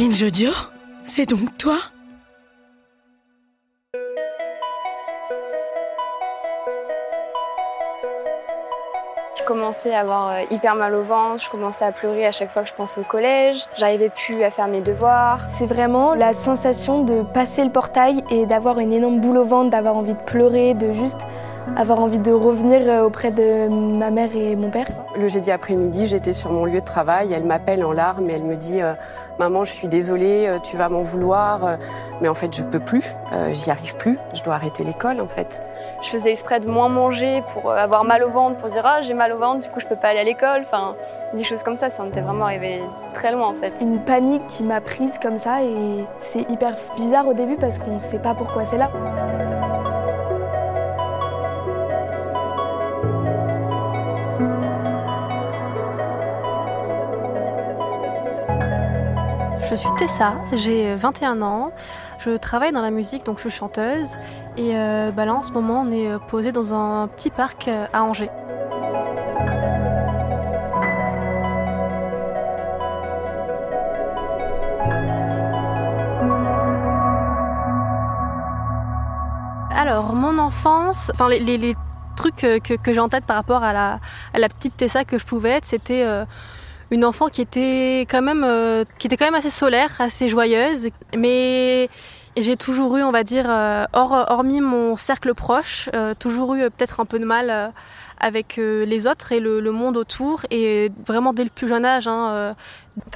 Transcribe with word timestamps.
Binge 0.00 0.22
Audio 0.22 0.50
C'est 1.04 1.26
donc 1.26 1.58
toi? 1.58 1.76
Je 9.36 9.44
commençais 9.44 9.92
à 9.94 10.00
avoir 10.00 10.30
euh, 10.30 10.40
hyper 10.50 10.74
mal 10.74 10.94
au 10.94 11.02
ventre, 11.02 11.44
je 11.44 11.50
commençais 11.50 11.84
à 11.84 11.92
pleurer 11.92 12.24
à 12.24 12.32
chaque 12.32 12.50
fois 12.50 12.62
que 12.62 12.70
je 12.70 12.74
pensais 12.74 12.98
au 12.98 13.04
collège, 13.04 13.66
j'arrivais 13.76 14.08
plus 14.08 14.42
à 14.42 14.50
faire 14.50 14.68
mes 14.68 14.80
devoirs. 14.80 15.40
C'est 15.50 15.66
vraiment 15.66 16.14
la 16.14 16.32
sensation 16.32 17.04
de 17.04 17.22
passer 17.22 17.62
le 17.62 17.70
portail 17.70 18.24
et 18.30 18.46
d'avoir 18.46 18.78
une 18.78 18.94
énorme 18.94 19.20
boule 19.20 19.36
au 19.36 19.44
ventre, 19.44 19.70
d'avoir 19.70 19.96
envie 19.96 20.14
de 20.14 20.24
pleurer, 20.24 20.72
de 20.72 20.94
juste 20.94 21.26
avoir 21.76 22.00
envie 22.00 22.18
de 22.18 22.32
revenir 22.32 22.80
euh, 22.82 23.04
auprès 23.04 23.30
de 23.30 23.68
ma 23.68 24.10
mère 24.10 24.30
et 24.34 24.56
mon 24.56 24.70
père. 24.70 24.86
Le 25.16 25.28
jeudi 25.28 25.50
après-midi, 25.50 26.06
j'étais 26.06 26.32
sur 26.32 26.52
mon 26.52 26.64
lieu 26.64 26.80
de 26.80 26.84
travail, 26.84 27.32
elle 27.32 27.44
m'appelle 27.44 27.84
en 27.84 27.92
larmes 27.92 28.28
et 28.30 28.34
elle 28.34 28.44
me 28.44 28.56
dit 28.56 28.80
euh, 28.80 28.94
Maman, 29.38 29.64
je 29.64 29.72
suis 29.72 29.88
désolée, 29.88 30.58
tu 30.62 30.76
vas 30.76 30.90
m'en 30.90 31.00
vouloir, 31.00 31.78
mais 32.20 32.28
en 32.28 32.34
fait, 32.34 32.54
je 32.54 32.62
peux 32.62 32.78
plus, 32.78 33.14
j'y 33.52 33.70
arrive 33.70 33.96
plus, 33.96 34.18
je 34.34 34.42
dois 34.42 34.52
arrêter 34.52 34.84
l'école 34.84 35.18
en 35.18 35.26
fait. 35.26 35.62
Je 36.02 36.10
faisais 36.10 36.30
exprès 36.30 36.60
de 36.60 36.68
moins 36.68 36.90
manger 36.90 37.42
pour 37.50 37.72
avoir 37.72 38.04
mal 38.04 38.22
au 38.22 38.28
ventre, 38.28 38.58
pour 38.58 38.68
dire 38.68 38.82
ah 38.84 39.00
j'ai 39.00 39.14
mal 39.14 39.32
au 39.32 39.38
ventre, 39.38 39.62
du 39.62 39.70
coup 39.70 39.80
je 39.80 39.86
peux 39.86 39.96
pas 39.96 40.08
aller 40.08 40.18
à 40.18 40.24
l'école. 40.24 40.60
Enfin, 40.60 40.94
des 41.32 41.42
choses 41.42 41.62
comme 41.62 41.76
ça, 41.76 41.88
ça 41.88 42.02
en 42.02 42.08
était 42.08 42.20
vraiment 42.20 42.44
arrivé 42.44 42.82
très 43.14 43.32
loin 43.32 43.46
en 43.46 43.54
fait. 43.54 43.80
Une 43.80 44.00
panique 44.00 44.46
qui 44.46 44.62
m'a 44.62 44.82
prise 44.82 45.18
comme 45.18 45.38
ça 45.38 45.62
et 45.62 46.04
c'est 46.18 46.50
hyper 46.50 46.76
bizarre 46.96 47.26
au 47.26 47.32
début 47.32 47.56
parce 47.56 47.78
qu'on 47.78 47.94
ne 47.94 48.00
sait 48.00 48.18
pas 48.18 48.34
pourquoi 48.34 48.66
c'est 48.66 48.76
là. 48.76 48.90
Je 59.70 59.76
suis 59.76 59.90
Tessa, 59.96 60.34
j'ai 60.52 60.96
21 60.96 61.42
ans, 61.42 61.70
je 62.18 62.36
travaille 62.36 62.72
dans 62.72 62.80
la 62.82 62.90
musique, 62.90 63.24
donc 63.24 63.36
je 63.36 63.42
suis 63.42 63.50
chanteuse. 63.56 64.16
Et 64.56 64.76
euh, 64.76 65.12
bah 65.12 65.24
là 65.26 65.34
en 65.34 65.44
ce 65.44 65.52
moment 65.52 65.82
on 65.86 65.92
est 65.92 66.08
euh, 66.08 66.18
posé 66.18 66.50
dans 66.50 66.74
un 66.74 67.06
petit 67.06 67.30
parc 67.30 67.68
euh, 67.68 67.86
à 67.92 68.02
Angers. 68.02 68.30
Alors 79.70 80.16
mon 80.16 80.36
enfance, 80.38 81.12
enfin 81.14 81.28
les, 81.28 81.76
trucs 82.16 82.34
que, 82.34 82.92
j'ai 82.92 82.98
en 82.98 83.08
tête 83.08 83.24
par 83.24 83.36
rapport 83.36 83.62
à 83.62 83.72
la, 83.72 84.48
petite 84.48 84.76
Tessa 84.76 85.04
que 85.04 85.16
je 85.16 85.24
pouvais 85.24 85.50
être, 85.50 85.64
c'était 85.64 86.04
une 86.90 87.04
enfant 87.04 87.28
qui 87.28 87.40
était 87.40 88.06
quand 88.10 88.22
même 88.22 88.44
euh, 88.44 88.84
qui 88.98 89.06
était 89.06 89.16
quand 89.16 89.24
même 89.24 89.34
assez 89.34 89.50
solaire, 89.50 90.00
assez 90.00 90.28
joyeuse, 90.28 90.88
mais 91.16 91.88
j'ai 92.36 92.56
toujours 92.56 92.96
eu, 92.96 93.02
on 93.02 93.12
va 93.12 93.22
dire, 93.22 93.46
euh, 93.48 93.84
hormis 93.92 94.60
mon 94.60 94.96
cercle 94.96 95.34
proche, 95.34 95.88
euh, 95.94 96.14
toujours 96.18 96.54
eu 96.54 96.70
peut-être 96.70 97.00
un 97.00 97.04
peu 97.04 97.18
de 97.18 97.24
mal 97.24 97.72
avec 98.18 98.56
les 98.56 99.06
autres 99.06 99.32
et 99.32 99.40
le, 99.40 99.60
monde 99.72 99.96
autour, 99.96 100.42
et 100.50 100.92
vraiment 101.06 101.32
dès 101.32 101.44
le 101.44 101.50
plus 101.50 101.68
jeune 101.68 101.84
âge. 101.84 102.06
Hein, 102.06 102.54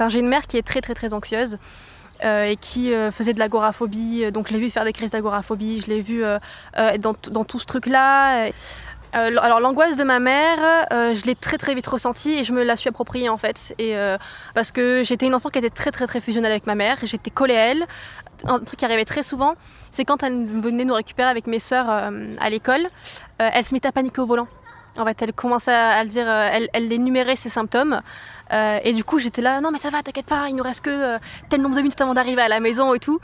j'ai 0.09 0.19
une 0.19 0.27
mère 0.27 0.47
qui 0.47 0.57
est 0.57 0.65
très 0.65 0.81
très 0.81 0.93
très 0.95 1.13
anxieuse. 1.13 1.57
et 2.23 2.57
qui 2.59 2.91
faisait 3.11 3.33
de 3.33 3.39
l'agoraphobie. 3.39 4.31
Donc 4.31 4.47
je 4.47 4.53
l'ai 4.53 4.59
vu 4.59 4.69
faire 4.69 4.85
des 4.85 4.93
crises 4.93 5.11
d'agoraphobie, 5.11 5.79
je 5.79 5.87
l'ai 5.87 6.01
vu 6.01 6.23
dans, 6.99 7.15
dans, 7.29 7.45
tout 7.45 7.59
ce 7.59 7.65
truc-là. 7.65 8.49
Euh, 9.15 9.31
alors 9.41 9.59
l'angoisse 9.59 9.95
de 9.95 10.03
ma 10.03 10.19
mère, 10.19 10.87
euh, 10.91 11.13
je 11.13 11.25
l'ai 11.25 11.35
très 11.35 11.57
très 11.57 11.73
vite 11.73 11.87
ressentie 11.87 12.33
et 12.33 12.43
je 12.43 12.51
me 12.51 12.63
la 12.63 12.75
suis 12.75 12.89
appropriée 12.89 13.29
en 13.29 13.37
fait. 13.37 13.73
Et 13.79 13.95
euh, 13.95 14.17
parce 14.53 14.71
que 14.71 15.03
j'étais 15.03 15.27
une 15.27 15.35
enfant 15.35 15.49
qui 15.49 15.59
était 15.59 15.69
très 15.69 15.91
très 15.91 16.05
très 16.05 16.19
fusionnelle 16.19 16.51
avec 16.51 16.67
ma 16.67 16.75
mère, 16.75 16.97
j'étais 17.03 17.31
collée 17.31 17.55
à 17.55 17.65
elle. 17.67 17.85
Un 18.45 18.59
truc 18.59 18.79
qui 18.79 18.85
arrivait 18.85 19.05
très 19.05 19.23
souvent, 19.23 19.55
c'est 19.91 20.03
quand 20.03 20.21
elle 20.21 20.45
venait 20.45 20.83
nous 20.83 20.93
récupérer 20.93 21.29
avec 21.29 21.47
mes 21.47 21.59
sœurs 21.59 21.89
à 21.89 22.49
l'école, 22.49 22.89
elle 23.37 23.63
se 23.63 23.73
mettait 23.73 23.87
à 23.87 23.93
paniquer 23.93 24.19
au 24.19 24.25
volant. 24.25 24.47
En 24.97 25.05
fait, 25.05 25.21
elle 25.21 25.33
commençait 25.33 25.73
à, 25.73 26.03
le 26.03 26.09
dire, 26.09 26.27
elle, 26.27 26.69
elle 26.73 26.91
énumérait 26.91 27.35
ses 27.35 27.49
symptômes. 27.49 28.01
et 28.51 28.93
du 28.93 29.03
coup, 29.03 29.19
j'étais 29.19 29.41
là, 29.41 29.59
non 29.61 29.71
mais 29.71 29.77
ça 29.77 29.89
va, 29.89 30.01
t'inquiète 30.01 30.25
pas, 30.25 30.47
il 30.49 30.55
nous 30.55 30.63
reste 30.63 30.81
que 30.81 31.17
tel 31.49 31.61
nombre 31.61 31.75
de 31.75 31.81
minutes 31.81 31.99
avant 31.99 32.13
d'arriver 32.13 32.41
à 32.41 32.47
la 32.47 32.59
maison 32.59 32.93
et 32.93 32.99
tout. 32.99 33.19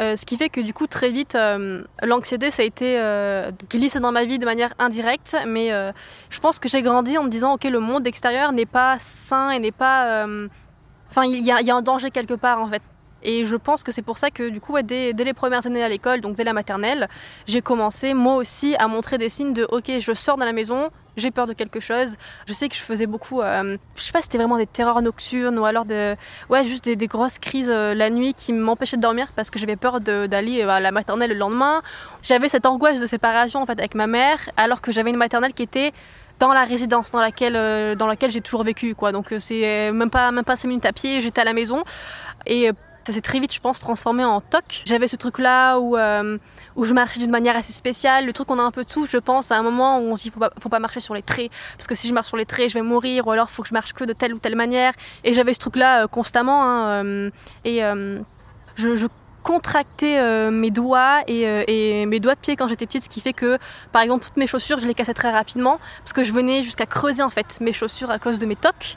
Euh, 0.00 0.16
ce 0.16 0.26
qui 0.26 0.36
fait 0.36 0.48
que 0.48 0.60
du 0.60 0.74
coup 0.74 0.88
très 0.88 1.12
vite 1.12 1.36
euh, 1.36 1.84
l'anxiété 2.02 2.50
ça 2.50 2.62
a 2.62 2.64
été 2.64 2.98
euh, 2.98 3.52
glissé 3.70 4.00
dans 4.00 4.10
ma 4.10 4.24
vie 4.24 4.40
de 4.40 4.44
manière 4.44 4.74
indirecte 4.80 5.36
mais 5.46 5.70
je 6.30 6.40
pense 6.40 6.58
que 6.58 6.68
j'ai 6.68 6.82
grandi 6.82 7.16
en 7.16 7.22
me 7.22 7.28
disant 7.28 7.54
ok 7.54 7.62
le 7.64 7.78
monde 7.78 8.04
extérieur 8.04 8.50
n'est 8.50 8.66
pas 8.66 8.96
sain 8.98 9.50
et 9.50 9.60
n'est 9.60 9.70
pas 9.70 10.26
enfin 11.08 11.24
il 11.26 11.38
y, 11.38 11.44
y, 11.44 11.70
a 11.70 11.76
un 11.76 11.82
danger 11.82 12.10
quelque 12.10 12.34
part 12.34 12.60
en 12.60 12.66
fait 12.66 12.82
et 13.24 13.46
je 13.46 13.56
pense 13.56 13.82
que 13.82 13.90
c'est 13.92 14.02
pour 14.02 14.18
ça 14.18 14.30
que 14.30 14.48
du 14.48 14.60
coup, 14.60 14.80
dès, 14.82 15.12
les 15.12 15.34
premières 15.34 15.66
années 15.66 15.82
à 15.82 15.88
l'école, 15.88 16.20
donc 16.20 16.34
dès 16.36 16.44
la 16.44 16.52
maternelle, 16.52 17.08
j'ai 17.46 17.62
commencé 17.62 18.14
moi 18.14 18.36
aussi 18.36 18.76
à 18.78 18.86
montrer 18.86 19.18
des 19.18 19.28
signes 19.28 19.52
de 19.54 19.66
ok, 19.70 19.90
je 19.98 20.12
sors 20.12 20.36
de 20.36 20.44
la 20.44 20.52
maison, 20.52 20.90
j'ai 21.16 21.30
peur 21.30 21.46
de 21.46 21.52
quelque 21.52 21.80
chose. 21.80 22.16
Je 22.46 22.52
sais 22.52 22.68
que 22.68 22.74
je 22.74 22.80
faisais 22.80 23.06
beaucoup, 23.06 23.40
euh, 23.40 23.76
je 23.96 24.02
sais 24.02 24.12
pas 24.12 24.18
si 24.18 24.24
c'était 24.24 24.38
vraiment 24.38 24.58
des 24.58 24.66
terreurs 24.66 25.00
nocturnes 25.00 25.58
ou 25.58 25.64
alors 25.64 25.86
ouais, 26.50 26.64
juste 26.64 26.88
des, 26.88 27.06
grosses 27.06 27.38
crises 27.38 27.70
euh, 27.70 27.94
la 27.94 28.10
nuit 28.10 28.34
qui 28.34 28.52
m'empêchaient 28.52 28.96
de 28.96 29.02
dormir 29.02 29.32
parce 29.34 29.50
que 29.50 29.58
j'avais 29.58 29.76
peur 29.76 30.00
d'aller 30.00 30.62
à 30.62 30.80
la 30.80 30.92
maternelle 30.92 31.30
le 31.30 31.36
lendemain. 31.36 31.82
J'avais 32.22 32.48
cette 32.48 32.66
angoisse 32.66 33.00
de 33.00 33.06
séparation 33.06 33.62
en 33.62 33.66
fait 33.66 33.78
avec 33.78 33.94
ma 33.94 34.06
mère 34.06 34.38
alors 34.56 34.80
que 34.80 34.92
j'avais 34.92 35.10
une 35.10 35.16
maternelle 35.16 35.54
qui 35.54 35.62
était 35.62 35.92
dans 36.40 36.52
la 36.52 36.64
résidence 36.64 37.12
dans 37.12 37.20
laquelle, 37.20 37.54
euh, 37.56 37.94
laquelle 37.94 38.30
j'ai 38.30 38.40
toujours 38.40 38.64
vécu 38.64 38.94
quoi. 38.94 39.12
Donc 39.12 39.32
c'est 39.38 39.92
même 39.92 40.10
pas 40.10 40.30
même 40.32 40.44
pas 40.44 40.56
5 40.56 40.68
minutes 40.68 40.86
à 40.86 40.92
pied, 40.92 41.20
j'étais 41.20 41.40
à 41.40 41.44
la 41.44 41.54
maison 41.54 41.84
ça 43.06 43.12
s'est 43.12 43.20
très 43.20 43.38
vite, 43.38 43.52
je 43.52 43.60
pense, 43.60 43.80
transformé 43.80 44.24
en 44.24 44.40
toc. 44.40 44.82
J'avais 44.86 45.08
ce 45.08 45.16
truc-là 45.16 45.78
où, 45.78 45.96
euh, 45.96 46.38
où 46.74 46.84
je 46.84 46.94
marchais 46.94 47.20
d'une 47.20 47.30
manière 47.30 47.56
assez 47.56 47.72
spéciale. 47.72 48.24
Le 48.24 48.32
truc 48.32 48.48
qu'on 48.48 48.58
a 48.58 48.62
un 48.62 48.70
peu 48.70 48.84
tous, 48.84 49.06
je 49.10 49.18
pense, 49.18 49.52
à 49.52 49.58
un 49.58 49.62
moment 49.62 49.98
où 49.98 50.04
on 50.04 50.16
se 50.16 50.22
dit 50.22 50.30
faut 50.30 50.40
pas, 50.40 50.50
faut 50.58 50.70
pas 50.70 50.78
marcher 50.78 51.00
sur 51.00 51.14
les 51.14 51.22
traits. 51.22 51.50
Parce 51.76 51.86
que 51.86 51.94
si 51.94 52.08
je 52.08 52.14
marche 52.14 52.28
sur 52.28 52.38
les 52.38 52.46
traits, 52.46 52.70
je 52.70 52.74
vais 52.74 52.82
mourir. 52.82 53.26
Ou 53.26 53.30
alors, 53.30 53.50
faut 53.50 53.62
que 53.62 53.68
je 53.68 53.74
marche 53.74 53.92
que 53.92 54.04
de 54.04 54.14
telle 54.14 54.32
ou 54.32 54.38
telle 54.38 54.56
manière. 54.56 54.94
Et 55.22 55.34
j'avais 55.34 55.52
ce 55.52 55.58
truc-là 55.58 56.04
euh, 56.04 56.06
constamment. 56.06 56.64
Hein, 56.64 57.04
euh, 57.04 57.30
et 57.64 57.80
je, 58.76 59.06
contractais 59.42 60.50
mes 60.50 60.70
doigts 60.70 61.20
et, 61.28 61.42
et, 61.68 62.06
mes 62.06 62.18
doigts 62.18 62.34
de 62.34 62.40
pied 62.40 62.56
quand 62.56 62.66
j'étais 62.66 62.86
petite, 62.86 63.04
ce 63.04 63.10
qui 63.10 63.20
fait 63.20 63.34
que, 63.34 63.58
par 63.92 64.00
exemple, 64.00 64.24
toutes 64.24 64.38
mes 64.38 64.46
chaussures, 64.46 64.78
je 64.78 64.88
les 64.88 64.94
cassais 64.94 65.12
très 65.12 65.30
rapidement 65.30 65.78
parce 65.98 66.14
que 66.14 66.22
je 66.22 66.32
venais 66.32 66.62
jusqu'à 66.62 66.86
creuser 66.86 67.22
en 67.22 67.28
fait 67.28 67.58
mes 67.60 67.74
chaussures 67.74 68.10
à 68.10 68.18
cause 68.18 68.38
de 68.38 68.46
mes 68.46 68.56
tocs. 68.56 68.96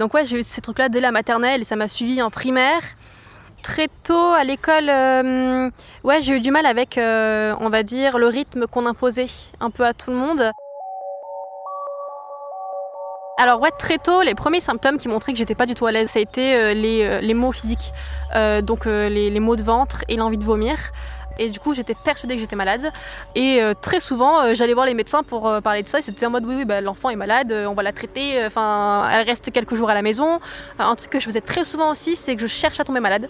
Donc 0.00 0.14
ouais, 0.14 0.26
j'ai 0.26 0.40
eu 0.40 0.42
ces 0.42 0.60
trucs-là 0.60 0.88
dès 0.88 1.00
la 1.00 1.12
maternelle 1.12 1.60
et 1.60 1.64
ça 1.64 1.76
m'a 1.76 1.86
suivi 1.86 2.20
en 2.20 2.30
primaire 2.30 2.82
très 3.62 3.88
tôt 4.04 4.14
à 4.14 4.44
l'école, 4.44 4.88
euh, 4.88 5.70
j'ai 6.20 6.36
eu 6.36 6.40
du 6.40 6.50
mal 6.50 6.66
avec, 6.66 6.98
euh, 6.98 7.54
on 7.60 7.68
va 7.68 7.82
dire, 7.82 8.18
le 8.18 8.26
rythme 8.26 8.66
qu'on 8.66 8.86
imposait 8.86 9.26
un 9.60 9.70
peu 9.70 9.84
à 9.84 9.94
tout 9.94 10.10
le 10.10 10.16
monde. 10.16 10.50
Alors 13.38 13.60
ouais, 13.60 13.70
très 13.78 13.96
tôt, 13.96 14.20
les 14.22 14.34
premiers 14.34 14.60
symptômes 14.60 14.98
qui 14.98 15.08
montraient 15.08 15.32
que 15.32 15.38
j'étais 15.38 15.54
pas 15.54 15.64
du 15.66 15.74
tout 15.74 15.86
à 15.86 15.92
l'aise, 15.92 16.10
ça 16.10 16.18
a 16.18 16.22
été 16.22 16.54
euh, 16.54 16.74
les, 16.74 17.20
les, 17.22 17.34
maux 17.34 17.52
physiques, 17.52 17.92
donc 18.62 18.84
les, 18.84 19.40
maux 19.40 19.56
de 19.56 19.62
ventre 19.62 20.04
et 20.08 20.16
l'envie 20.16 20.36
de 20.36 20.44
vomir 20.44 20.76
et 21.38 21.50
du 21.50 21.60
coup 21.60 21.74
j'étais 21.74 21.94
persuadée 21.94 22.34
que 22.34 22.40
j'étais 22.40 22.56
malade. 22.56 22.92
Et 23.34 23.62
euh, 23.62 23.74
très 23.80 24.00
souvent 24.00 24.40
euh, 24.40 24.54
j'allais 24.54 24.74
voir 24.74 24.86
les 24.86 24.94
médecins 24.94 25.22
pour 25.22 25.48
euh, 25.48 25.60
parler 25.60 25.82
de 25.82 25.88
ça. 25.88 25.98
Et 25.98 26.02
c'était 26.02 26.26
en 26.26 26.30
mode 26.30 26.44
oui, 26.44 26.56
oui 26.56 26.64
bah, 26.64 26.80
l'enfant 26.80 27.10
est 27.10 27.16
malade 27.16 27.52
on 27.52 27.74
va 27.74 27.82
la 27.82 27.92
traiter 27.92 28.44
enfin 28.44 29.08
elle 29.10 29.26
reste 29.26 29.50
quelques 29.50 29.74
jours 29.74 29.90
à 29.90 29.94
la 29.94 30.02
maison. 30.02 30.40
Un 30.78 30.94
truc 30.94 31.10
que 31.10 31.20
je 31.20 31.24
faisais 31.24 31.40
très 31.40 31.64
souvent 31.64 31.90
aussi 31.90 32.16
c'est 32.16 32.36
que 32.36 32.42
je 32.42 32.46
cherche 32.46 32.80
à 32.80 32.84
tomber 32.84 33.00
malade. 33.00 33.28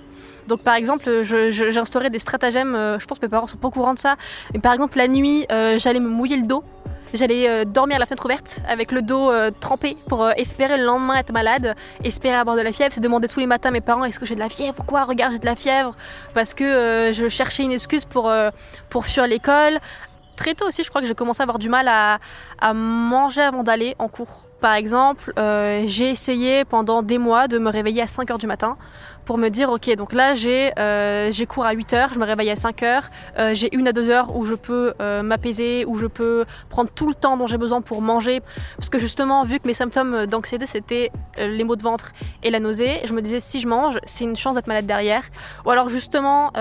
Donc 0.49 0.63
par 0.63 0.75
exemple 0.75 1.23
j'instaurais 1.23 2.11
des 2.11 2.19
stratagèmes 2.19 2.75
je 2.99 3.07
pense 3.07 3.19
que 3.19 3.27
mes 3.27 3.31
parents 3.31 3.47
sont 3.47 3.59
pas 3.59 3.69
au 3.69 3.73
courant 3.73 3.95
de 3.95 3.99
ça. 3.99 4.17
Mais 4.55 4.61
par 4.61 4.73
exemple 4.73 4.97
la 4.97 5.09
nuit 5.09 5.47
j'allais 5.77 6.01
me 6.01 6.09
mouiller 6.09 6.37
le 6.37 6.47
dos 6.47 6.65
J'allais 7.13 7.49
euh, 7.49 7.65
dormir 7.65 7.97
à 7.97 7.99
la 7.99 8.07
fenêtre 8.07 8.25
ouverte 8.25 8.61
avec 8.69 8.93
le 8.93 9.03
dos 9.03 9.31
euh, 9.31 9.51
trempé 9.51 9.97
pour 10.09 10.23
euh, 10.23 10.33
espérer 10.37 10.77
le 10.77 10.85
lendemain 10.85 11.17
être 11.17 11.33
malade, 11.33 11.75
espérer 12.05 12.37
avoir 12.37 12.57
de 12.57 12.63
la 12.63 12.73
fièvre. 12.73 12.93
C'est 12.93 13.01
demander 13.01 13.27
tous 13.27 13.41
les 13.41 13.47
matins 13.47 13.71
à 13.71 13.73
mes 13.73 13.81
parents 13.81 14.05
est-ce 14.05 14.21
que 14.21 14.27
j'ai 14.27 14.37
de 14.37 14.41
la 14.41 14.49
fièvre 14.49 14.75
Pourquoi 14.75 15.05
Regarde, 15.05 15.33
j'ai 15.33 15.39
de 15.39 15.47
la 15.47 15.57
fièvre. 15.57 15.97
Parce 16.35 16.55
que 16.55 17.13
je 17.13 17.29
cherchais 17.29 17.65
une 17.65 17.73
excuse 17.73 18.05
pour, 18.05 18.33
pour 18.89 19.07
fuir 19.07 19.27
l'école. 19.27 19.79
très 20.37 20.55
tôt 20.55 20.69
aussi, 20.69 20.85
je 20.85 20.89
crois 20.89 21.01
que 21.01 21.07
j'ai 21.07 21.15
commencé 21.15 21.41
à 21.41 21.45
avoir 21.45 21.59
du 21.59 21.69
mal 21.69 21.89
à, 21.89 22.19
à 22.61 22.75
manger 22.75 23.43
avant 23.43 23.63
d'aller 23.63 23.97
en 23.99 24.09
cours. 24.09 24.50
Par 24.61 24.75
exemple, 24.75 25.33
euh, 25.39 25.85
j'ai 25.87 26.11
essayé 26.11 26.65
pendant 26.67 27.03
des 27.03 27.17
mois 27.17 27.49
de 27.49 27.59
me 27.59 27.71
réveiller 27.71 28.03
à 28.03 28.07
5 28.07 28.31
heures 28.31 28.39
du 28.39 28.47
matin 28.47 28.77
pour 29.25 29.39
me 29.39 29.49
dire 29.49 29.71
ok 29.71 29.95
donc 29.97 30.13
là 30.13 30.35
j'ai 30.35 30.73
euh, 30.79 31.31
cours 31.49 31.65
à 31.65 31.73
8 31.73 31.93
heures, 31.95 32.15
je 32.15 32.19
me 32.19 32.27
réveille 32.27 32.51
à 32.51 32.57
5 32.57 32.83
heures, 32.83 33.05
euh, 33.39 33.55
j'ai 33.55 33.75
une 33.75 33.89
à 33.89 33.93
deux 33.93 34.11
heures 34.11 34.37
où 34.37 34.45
je 34.45 34.55
peux 34.55 34.93
m'apaiser, 35.23 35.85
où 35.87 35.97
je 35.97 36.07
peux 36.07 36.45
prendre 36.69 36.91
tout 36.91 37.09
le 37.09 37.15
temps 37.15 37.37
dont 37.37 37.47
j'ai 37.47 37.59
besoin 37.59 37.81
pour 37.81 38.03
manger. 38.03 38.41
Parce 38.77 38.91
que 38.91 38.99
justement 38.99 39.45
vu 39.45 39.61
que 39.61 39.67
mes 39.67 39.75
symptômes 39.75 40.27
d'anxiété 40.27 40.67
c'était 40.67 41.11
les 41.39 41.65
maux 41.65 41.77
de 41.77 41.83
ventre 41.83 42.13
et 42.43 42.51
la 42.51 42.61
nausée, 42.61 43.01
je 43.05 43.13
me 43.13 43.23
disais 43.23 43.41
si 43.41 43.61
je 43.61 43.69
mange 43.69 43.99
c'est 44.05 44.25
une 44.25 44.37
chance 44.37 44.57
d'être 44.57 44.67
malade 44.67 44.87
derrière. 44.87 45.23
Ou 45.65 45.71
alors 45.71 45.89
justement 45.89 46.53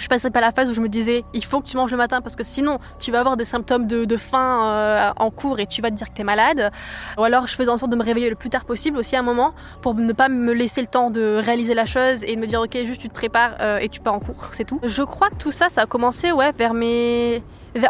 je 0.00 0.08
passais 0.08 0.30
pas 0.30 0.40
la 0.40 0.50
phase 0.50 0.68
où 0.68 0.74
je 0.74 0.80
me 0.80 0.88
disais 0.88 1.24
il 1.34 1.44
faut 1.44 1.60
que 1.60 1.66
tu 1.66 1.76
manges 1.76 1.90
le 1.90 1.96
matin 1.96 2.20
parce 2.20 2.34
que 2.34 2.42
sinon 2.42 2.78
tu 2.98 3.12
vas 3.12 3.20
avoir 3.20 3.36
des 3.36 3.44
symptômes 3.44 3.86
de, 3.86 4.16
faim 4.16 4.64
euh, 4.64 5.10
en 5.16 5.30
cours 5.30 5.60
et 5.60 5.66
tu 5.66 5.82
vas 5.82 5.90
te 5.90 5.94
dire 5.94 6.08
que 6.08 6.14
tu 6.14 6.22
es 6.22 6.24
malade. 6.24 6.72
Ou 7.18 7.22
alors 7.22 7.46
je 7.46 7.54
faisais 7.54 7.70
en 7.70 7.78
sorte 7.78 7.92
de 7.92 7.96
me 7.96 8.02
réveiller 8.02 8.30
le 8.30 8.36
plus 8.36 8.50
tard 8.50 8.64
possible 8.64 8.96
aussi 8.96 9.14
à 9.16 9.20
un 9.20 9.22
moment 9.22 9.54
pour 9.82 9.94
ne 9.94 10.12
pas 10.12 10.28
me 10.28 10.52
laisser 10.52 10.80
le 10.80 10.86
temps 10.86 11.10
de 11.10 11.40
réaliser 11.42 11.74
la 11.74 11.86
chose 11.86 12.24
et 12.24 12.34
de 12.34 12.40
me 12.40 12.46
dire 12.46 12.60
ok 12.60 12.76
juste 12.84 13.00
tu 13.00 13.08
te 13.08 13.14
prépares 13.14 13.56
euh, 13.60 13.78
et 13.78 13.88
tu 13.88 14.00
pars 14.00 14.14
en 14.14 14.20
cours, 14.20 14.48
c'est 14.52 14.64
tout. 14.64 14.80
Je 14.82 15.02
crois 15.02 15.30
que 15.30 15.36
tout 15.36 15.52
ça 15.52 15.68
ça 15.68 15.82
a 15.82 15.86
commencé 15.86 16.32
ouais 16.32 16.52
vers 16.56 16.74
mes... 16.74 17.42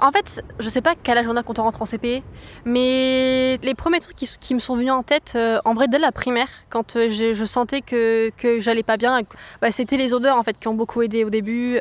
En 0.02 0.10
fait 0.10 0.42
je 0.58 0.68
sais 0.68 0.82
pas 0.82 0.94
quel 1.00 1.16
âge 1.16 1.28
on 1.28 1.36
a 1.36 1.42
quand 1.42 1.58
on 1.58 1.62
rentre 1.62 1.80
en 1.80 1.86
CP 1.86 2.22
mais 2.64 3.58
les 3.62 3.74
premiers 3.74 4.00
trucs 4.00 4.16
qui, 4.16 4.54
me 4.54 4.58
sont 4.58 4.74
venus 4.74 4.92
en 4.92 5.02
tête 5.02 5.32
euh, 5.36 5.58
en 5.64 5.74
vrai 5.74 5.86
dès 5.88 5.98
la 5.98 6.12
primaire 6.12 6.48
quand 6.68 6.96
je, 6.96 7.44
sentais 7.44 7.80
que, 7.80 8.30
que 8.30 8.60
j'allais 8.60 8.82
pas 8.82 8.96
bien, 8.96 9.20
bah, 9.60 9.70
c'était 9.70 9.96
les 9.96 10.14
odeurs 10.14 10.36
en 10.36 10.42
fait 10.42 10.58
qui 10.58 10.68
ont 10.68 10.74
beaucoup 10.74 11.02
aidé 11.02 11.24
au 11.24 11.30
début. 11.30 11.78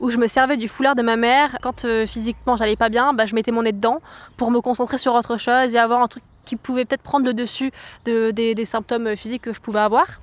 Où 0.00 0.10
je 0.10 0.18
me 0.18 0.26
servais 0.26 0.56
du 0.56 0.68
foulard 0.68 0.94
de 0.94 1.02
ma 1.02 1.16
mère. 1.16 1.56
Quand 1.62 1.84
euh, 1.84 2.06
physiquement 2.06 2.56
j'allais 2.56 2.76
pas 2.76 2.88
bien, 2.88 3.12
bah, 3.12 3.26
je 3.26 3.34
mettais 3.34 3.52
mon 3.52 3.62
nez 3.62 3.72
dedans 3.72 4.00
pour 4.36 4.50
me 4.50 4.60
concentrer 4.60 4.98
sur 4.98 5.14
autre 5.14 5.36
chose 5.36 5.74
et 5.74 5.78
avoir 5.78 6.02
un 6.02 6.08
truc 6.08 6.22
qui 6.44 6.56
pouvait 6.56 6.84
peut-être 6.84 7.02
prendre 7.02 7.24
le 7.24 7.32
dessus 7.32 7.70
de, 8.04 8.30
des, 8.30 8.64
symptômes 8.64 9.16
physiques 9.16 9.42
que 9.42 9.52
je 9.54 9.60
pouvais 9.60 9.80
avoir. 9.80 10.20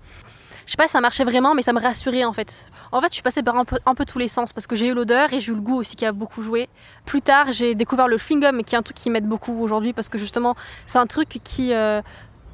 Je 0.67 0.71
sais 0.71 0.77
pas 0.77 0.85
si 0.85 0.91
ça 0.91 1.01
marchait 1.01 1.23
vraiment, 1.23 1.55
mais 1.55 1.63
ça 1.63 1.73
me 1.73 1.79
rassurait 1.79 2.23
en 2.23 2.33
fait. 2.33 2.69
En 2.91 3.01
fait, 3.01 3.07
je 3.07 3.15
suis 3.15 3.23
passée 3.23 3.41
par 3.41 3.55
un 3.55 3.65
peu, 3.65 3.79
un 3.85 3.95
peu 3.95 4.05
tous 4.05 4.19
les 4.19 4.27
sens 4.27 4.53
parce 4.53 4.67
que 4.67 4.75
j'ai 4.75 4.87
eu 4.87 4.93
l'odeur 4.93 5.33
et 5.33 5.39
j'ai 5.39 5.51
eu 5.51 5.55
le 5.55 5.61
goût 5.61 5.77
aussi 5.77 5.95
qui 5.95 6.05
a 6.05 6.11
beaucoup 6.11 6.43
joué. 6.43 6.69
Plus 7.05 7.21
tard, 7.21 7.51
j'ai 7.51 7.73
découvert 7.73 8.07
le 8.07 8.17
chewing-gum 8.17 8.63
qui 8.63 8.75
est 8.75 8.77
un 8.77 8.83
truc 8.83 8.95
qui 8.95 9.09
m'aide 9.09 9.25
beaucoup 9.25 9.59
aujourd'hui 9.61 9.93
parce 9.93 10.09
que 10.09 10.19
justement, 10.19 10.55
c'est 10.85 10.99
un 10.99 11.07
truc 11.07 11.39
qui, 11.43 11.73
euh, 11.73 12.01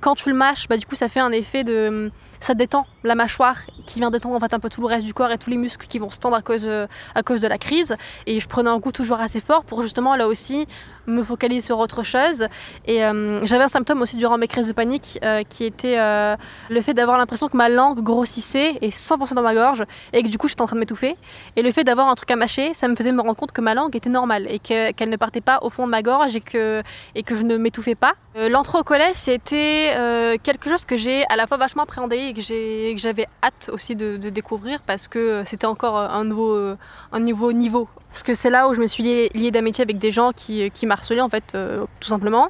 quand 0.01 0.15
tu 0.15 0.29
le 0.29 0.35
mâches, 0.35 0.67
bah, 0.67 0.77
du 0.77 0.85
coup, 0.85 0.95
ça 0.95 1.07
fait 1.09 1.19
un 1.19 1.31
effet 1.31 1.63
de. 1.63 2.11
Ça 2.39 2.53
détend 2.53 2.85
la 3.03 3.15
mâchoire 3.15 3.55
qui 3.88 3.97
vient 3.99 4.11
détendre 4.11 4.35
en 4.35 4.39
fait 4.39 4.53
un 4.53 4.59
peu 4.59 4.69
tout 4.69 4.79
le 4.81 4.85
reste 4.85 5.07
du 5.07 5.13
corps 5.15 5.31
et 5.31 5.39
tous 5.39 5.49
les 5.49 5.57
muscles 5.57 5.88
qui 5.88 5.97
vont 5.97 6.11
se 6.11 6.19
tendre 6.19 6.35
à 6.38 6.44
cause, 6.44 6.65
euh, 6.67 6.85
à 7.15 7.23
cause 7.23 7.41
de 7.41 7.47
la 7.47 7.57
crise. 7.57 7.95
Et 8.27 8.39
je 8.39 8.47
prenais 8.47 8.69
un 8.69 8.77
goût 8.77 8.91
toujours 8.91 9.19
assez 9.19 9.39
fort 9.39 9.63
pour 9.63 9.81
justement 9.81 10.15
là 10.15 10.27
aussi 10.27 10.67
me 11.07 11.23
focaliser 11.23 11.61
sur 11.61 11.79
autre 11.79 12.03
chose. 12.03 12.45
Et 12.85 13.03
euh, 13.03 13.44
j'avais 13.44 13.63
un 13.63 13.67
symptôme 13.69 14.03
aussi 14.03 14.17
durant 14.17 14.38
mes 14.38 14.47
crises 14.47 14.67
de 14.67 14.73
panique 14.73 15.17
euh, 15.23 15.41
qui 15.49 15.65
était 15.65 15.95
le 15.97 16.81
fait 16.81 16.93
d'avoir 16.93 17.17
l'impression 17.17 17.47
que 17.50 17.57
ma 17.57 17.69
langue 17.69 18.03
grossissait 18.03 18.77
et 18.81 18.89
100% 18.89 19.33
dans 19.33 19.41
ma 19.41 19.55
gorge 19.55 19.83
et 20.13 20.21
que 20.21 20.27
du 20.27 20.38
coup 20.38 20.47
j'étais 20.47 20.61
en 20.61 20.67
train 20.67 20.75
de 20.75 20.81
m'étouffer. 20.81 21.15
Et 21.55 21.63
le 21.63 21.71
fait 21.71 21.83
d'avoir 21.85 22.07
un 22.07 22.13
truc 22.13 22.29
à 22.29 22.35
mâcher, 22.35 22.75
ça 22.75 22.88
me 22.88 22.95
faisait 22.95 23.13
me 23.13 23.21
rendre 23.21 23.35
compte 23.35 23.51
que 23.51 23.61
ma 23.61 23.73
langue 23.73 23.95
était 23.95 24.11
normale 24.11 24.45
et 24.47 24.59
que- 24.59 24.91
qu'elle 24.91 25.09
ne 25.09 25.17
partait 25.17 25.41
pas 25.41 25.57
au 25.63 25.71
fond 25.71 25.88
de 25.88 25.91
ma 25.91 26.03
gorge 26.03 26.35
et 26.35 26.41
que, 26.41 26.83
et 27.15 27.23
que 27.23 27.35
je 27.35 27.41
ne 27.43 27.57
m'étouffais 27.57 27.95
pas. 27.95 28.13
L'entrée 28.35 28.77
au 28.77 28.83
collège, 28.83 29.15
c'était 29.15 29.96
euh, 29.97 30.38
quelque 30.41 30.69
chose 30.69 30.85
que 30.85 30.97
j'ai 30.97 31.25
à 31.29 31.35
la 31.35 31.47
fois 31.47 31.57
vachement 31.57 31.83
appréhendé 31.83 32.17
et 32.17 32.33
que 32.33 32.99
j'avais 32.99 33.27
hâte 33.44 33.69
aussi 33.73 33.95
de, 33.95 34.17
découvrir 34.29 34.81
parce 34.81 35.07
que 35.07 35.44
c'était 35.45 35.67
encore 35.67 35.97
un 35.97 36.23
nouveau, 36.23 36.53
euh, 36.53 36.77
un 37.11 37.19
nouveau 37.19 37.51
niveau. 37.53 37.88
Parce 38.09 38.23
que 38.23 38.33
c'est 38.33 38.49
là 38.49 38.67
où 38.67 38.73
je 38.73 38.81
me 38.81 38.88
suis 38.88 39.03
liée, 39.03 39.51
d'amitié 39.51 39.83
avec 39.83 39.97
des 39.97 40.11
gens 40.11 40.31
qui, 40.31 40.71
m'harcelaient 40.83 41.21
en 41.21 41.29
fait, 41.29 41.53
euh, 41.55 41.85
tout 41.99 42.09
simplement. 42.09 42.49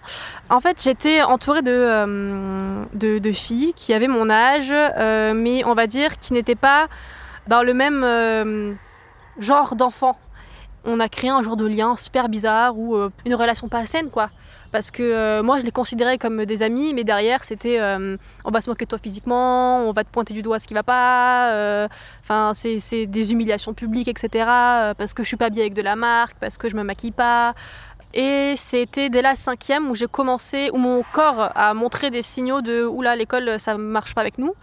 En 0.50 0.62
fait, 0.62 0.82
j'étais 0.82 1.22
entourée 1.22 1.62
de, 1.62 1.72
euh, 1.72 3.34
filles 3.34 3.74
qui 3.76 3.94
avaient 3.94 4.08
mon 4.08 4.30
âge, 4.30 4.72
euh, 4.72 5.34
mais 5.34 5.66
on 5.66 5.74
va 5.74 5.88
dire 5.88 6.20
qui 6.20 6.34
n'étaient 6.34 6.56
pas 6.56 6.88
dans 7.48 7.64
le 7.64 7.74
même 7.74 8.04
euh, 8.04 8.74
genre 9.40 9.76
d'enfant. 9.76 10.18
On 10.86 11.00
a 11.00 11.10
créé 11.10 11.30
un 11.30 11.42
genre 11.44 11.58
de 11.58 11.66
lien 11.66 11.96
super 11.98 12.30
bizarre 12.30 12.78
ou 12.78 12.96
euh, 12.96 13.10
une 13.26 13.36
relation 13.36 13.68
pas 13.68 13.86
saine, 13.86 14.10
quoi. 14.10 14.30
Parce 14.72 14.92
que 14.92 15.02
euh, 15.04 15.44
moi, 15.44 15.60
je 15.60 15.66
les 15.66 15.72
considérais 15.72 16.18
comme 16.18 16.46
des 16.46 16.62
amis, 16.62 16.94
mais 16.94 17.04
derrière, 17.04 17.44
c'était 17.44 17.80
euh, 17.80 18.18
on 18.46 18.52
va 18.52 18.62
se 18.62 18.70
moquer 18.70 18.86
de 18.86 18.90
toi 18.90 19.00
physiquement, 19.02 19.80
on 19.88 19.92
va 19.94 20.04
te 20.04 20.10
pointer 20.10 20.34
du 20.34 20.42
doigt 20.42 20.60
ce 20.60 20.68
qui 20.68 20.74
va 20.74 20.84
pas. 20.84 21.52
euh, 21.54 21.88
Enfin, 22.24 22.52
c'est 22.54 22.80
c'est 22.80 23.06
des 23.06 23.32
humiliations 23.32 23.74
publiques, 23.74 24.08
etc. 24.10 24.46
euh, 24.50 24.94
Parce 24.94 25.14
que 25.14 25.24
je 25.24 25.28
suis 25.30 25.38
pas 25.38 25.50
bien 25.50 25.62
avec 25.64 25.74
de 25.74 25.82
la 25.82 25.96
marque, 25.96 26.38
parce 26.40 26.58
que 26.58 26.70
je 26.70 26.76
me 26.76 26.84
maquille 26.84 27.12
pas. 27.12 27.54
Et 28.14 28.56
c'était 28.56 29.10
dès 29.10 29.22
la 29.22 29.36
cinquième 29.36 29.90
où 29.90 29.96
j'ai 29.96 30.08
commencé, 30.08 30.70
où 30.74 30.78
mon 30.78 31.04
corps 31.12 31.52
a 31.56 31.74
montré 31.74 32.10
des 32.10 32.22
signaux 32.22 32.62
de 32.62 32.86
oula, 32.86 33.16
l'école 33.16 33.60
ça 33.60 33.78
marche 33.78 34.16
pas 34.16 34.22
avec 34.22 34.38
nous. 34.38 34.54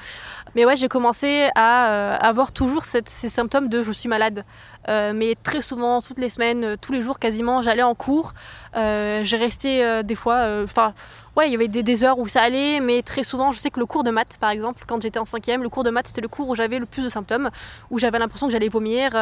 Mais 0.54 0.64
ouais, 0.64 0.76
j'ai 0.76 0.88
commencé 0.88 1.48
à 1.54 1.90
euh, 1.90 2.16
avoir 2.20 2.52
toujours 2.52 2.84
ces 2.84 3.28
symptômes 3.28 3.68
de 3.68 3.82
je 3.82 3.92
suis 3.92 4.08
malade. 4.08 4.44
Euh, 4.88 5.12
mais 5.14 5.34
très 5.42 5.62
souvent, 5.62 6.00
toutes 6.00 6.18
les 6.18 6.28
semaines, 6.28 6.64
euh, 6.64 6.76
tous 6.80 6.92
les 6.92 7.00
jours 7.00 7.18
quasiment, 7.18 7.62
j'allais 7.62 7.82
en 7.82 7.94
cours. 7.94 8.34
J'ai 8.74 9.36
resté 9.36 10.02
des 10.02 10.14
fois, 10.14 10.62
enfin, 10.64 10.94
ouais, 11.36 11.48
il 11.48 11.52
y 11.52 11.54
avait 11.54 11.68
des 11.68 12.04
heures 12.04 12.18
où 12.18 12.26
ça 12.28 12.42
allait, 12.42 12.80
mais 12.80 13.02
très 13.02 13.22
souvent, 13.22 13.52
je 13.52 13.58
sais 13.58 13.70
que 13.70 13.80
le 13.80 13.86
cours 13.86 14.04
de 14.04 14.10
maths, 14.10 14.36
par 14.40 14.50
exemple, 14.50 14.84
quand 14.86 15.00
j'étais 15.02 15.18
en 15.18 15.24
cinquième, 15.24 15.62
le 15.62 15.68
cours 15.68 15.84
de 15.84 15.90
maths, 15.90 16.08
c'était 16.08 16.20
le 16.20 16.28
cours 16.28 16.48
où 16.48 16.54
j'avais 16.54 16.78
le 16.78 16.86
plus 16.86 17.02
de 17.02 17.08
symptômes, 17.08 17.50
où 17.90 17.98
j'avais 17.98 18.18
l'impression 18.18 18.46
que 18.46 18.52
j'allais 18.52 18.68
vomir. 18.68 19.12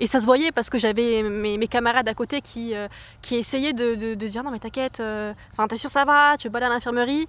Et 0.00 0.06
ça 0.06 0.18
se 0.18 0.24
voyait 0.24 0.50
parce 0.50 0.70
que 0.70 0.78
j'avais 0.78 1.22
mes, 1.22 1.58
camarades 1.68 2.08
à 2.08 2.14
côté 2.14 2.40
qui, 2.40 2.74
euh, 2.74 2.88
qui 3.20 3.36
essayaient 3.36 3.74
de, 3.74 3.94
de- 3.94 4.26
dire 4.26 4.42
non 4.42 4.50
mais 4.50 4.58
t'inquiète, 4.58 4.98
euh, 5.00 5.32
enfin 5.52 5.68
t'es 5.68 5.76
sûr 5.76 5.90
ça 5.90 6.04
va, 6.04 6.36
tu 6.38 6.48
veux 6.48 6.52
pas 6.52 6.58
aller 6.58 6.66
à 6.66 6.70
l'infirmerie. 6.70 7.26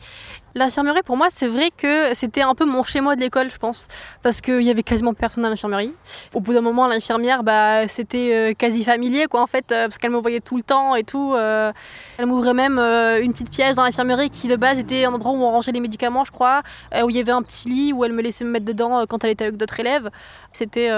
L'infirmerie 0.56 1.02
pour 1.04 1.18
moi 1.18 1.28
c'est 1.30 1.48
vrai 1.48 1.70
que 1.76 2.14
c'était 2.14 2.42
un 2.42 2.56
peu 2.56 2.66
mon 2.66 2.84
chez 2.84 3.02
moi 3.02 3.16
de 3.16 3.22
l'école 3.22 3.52
je 3.52 3.58
pense 3.58 3.88
parce 4.24 4.40
qu'il 4.40 4.62
y 4.62 4.70
avait 4.70 4.84
quasiment 4.84 5.14
personne 5.14 5.44
à 5.44 5.50
l'infirmerie. 5.50 5.94
Au 6.34 6.40
bout 6.40 6.54
d'un 6.54 6.62
moment 6.62 6.88
l'infirmière 6.88 7.44
bah 7.44 7.88
c'était 7.90 8.34
euh, 8.34 8.54
quasi 8.54 8.86
familier 8.86 9.26
quoi 9.26 9.42
en 9.42 9.48
fait 9.48 9.66
parce 9.68 9.98
qu'elle 9.98 10.12
me 10.12 10.18
voyait 10.18 10.40
tout 10.40 10.56
le 10.56 10.64
temps 10.64 10.96
et 10.96 11.04
tout. 11.04 11.36
elle 11.36 12.26
m'ouvrait 12.26 12.54
même 12.54 12.80
une 12.80 13.34
petite 13.34 13.52
pièce 13.52 13.76
dans 13.76 13.84
l'infirmerie 13.84 14.30
qui 14.30 14.48
de 14.48 14.56
base 14.56 14.80
était 14.80 15.04
un 15.04 15.14
endroit 15.14 15.34
où 15.34 15.44
on 15.44 15.52
rangeait 15.52 15.74
les 15.74 15.82
médicaments 15.82 16.24
je 16.24 16.32
crois, 16.32 16.62
où 17.04 17.10
il 17.10 17.16
y 17.18 17.20
avait 17.20 17.34
un 17.34 17.42
petit 17.42 17.68
lit 17.68 17.94
où 17.94 18.06
elle 18.06 18.14
me 18.14 18.22
laissait 18.22 18.46
me 18.46 18.52
mettre 18.52 18.66
dedans 18.66 19.06
quand 19.08 19.24
elle 19.26 19.32
était 19.32 19.46
avec 19.46 19.58
d'autres 19.58 19.80
élèves. 19.80 20.10
C'était 20.52 20.90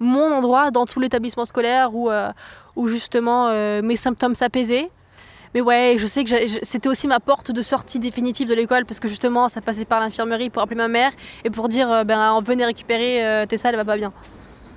mon 0.00 0.32
endroit 0.32 0.70
dans 0.70 0.86
tout 0.86 1.00
l'établissement 1.14 1.44
scolaire 1.44 1.94
où, 1.94 2.10
euh, 2.10 2.32
où 2.74 2.88
justement 2.88 3.48
euh, 3.48 3.82
mes 3.82 3.96
symptômes 3.96 4.34
s'apaisaient. 4.34 4.90
Mais 5.54 5.60
ouais, 5.60 5.94
je 5.98 6.06
sais 6.06 6.24
que 6.24 6.30
c'était 6.62 6.88
aussi 6.88 7.06
ma 7.06 7.20
porte 7.20 7.52
de 7.52 7.62
sortie 7.62 8.00
définitive 8.00 8.48
de 8.48 8.54
l'école 8.54 8.84
parce 8.86 8.98
que 8.98 9.06
justement 9.06 9.48
ça 9.48 9.60
passait 9.60 9.84
par 9.84 10.00
l'infirmerie 10.00 10.50
pour 10.50 10.62
appeler 10.62 10.76
ma 10.76 10.88
mère 10.88 11.12
et 11.44 11.50
pour 11.50 11.68
dire 11.68 11.90
euh, 11.90 12.02
ben 12.02 12.40
venez 12.42 12.64
récupérer 12.64 13.24
euh, 13.24 13.46
Tessa 13.46 13.68
elle 13.68 13.76
va 13.76 13.84
pas 13.84 13.96
bien. 13.96 14.12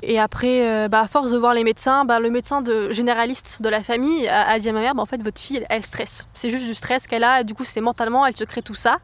Et 0.03 0.19
après, 0.19 0.87
bah, 0.89 1.01
à 1.01 1.07
force 1.07 1.31
de 1.31 1.39
voir 1.39 1.55
les 1.55 1.63
médecins, 1.63 2.05
bah, 2.05 2.19
le 2.19 2.29
médecin 2.29 2.61
de, 2.61 2.91
généraliste 2.91 3.63
de 3.63 3.67
la 3.67 3.81
famille 3.81 4.27
a, 4.27 4.59
dit 4.59 4.69
à 4.69 4.71
ma 4.71 4.81
mère, 4.81 4.93
bah, 4.93 5.01
en 5.01 5.07
fait 5.07 5.23
votre 5.23 5.41
fille 5.41 5.57
elle, 5.57 5.65
elle 5.69 5.83
stresse. 5.83 6.27
C'est 6.35 6.51
juste 6.51 6.67
du 6.67 6.75
stress 6.75 7.07
qu'elle 7.07 7.23
a, 7.23 7.43
du 7.43 7.55
coup 7.55 7.65
c'est 7.65 7.81
mentalement, 7.81 8.23
elle 8.23 8.37
se 8.37 8.43
crée 8.43 8.61
tout 8.61 8.75
ça. 8.75 8.99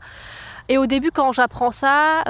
Et 0.70 0.78
au 0.78 0.86
début 0.86 1.10
quand 1.10 1.32
j'apprends 1.32 1.72
ça, 1.72 2.24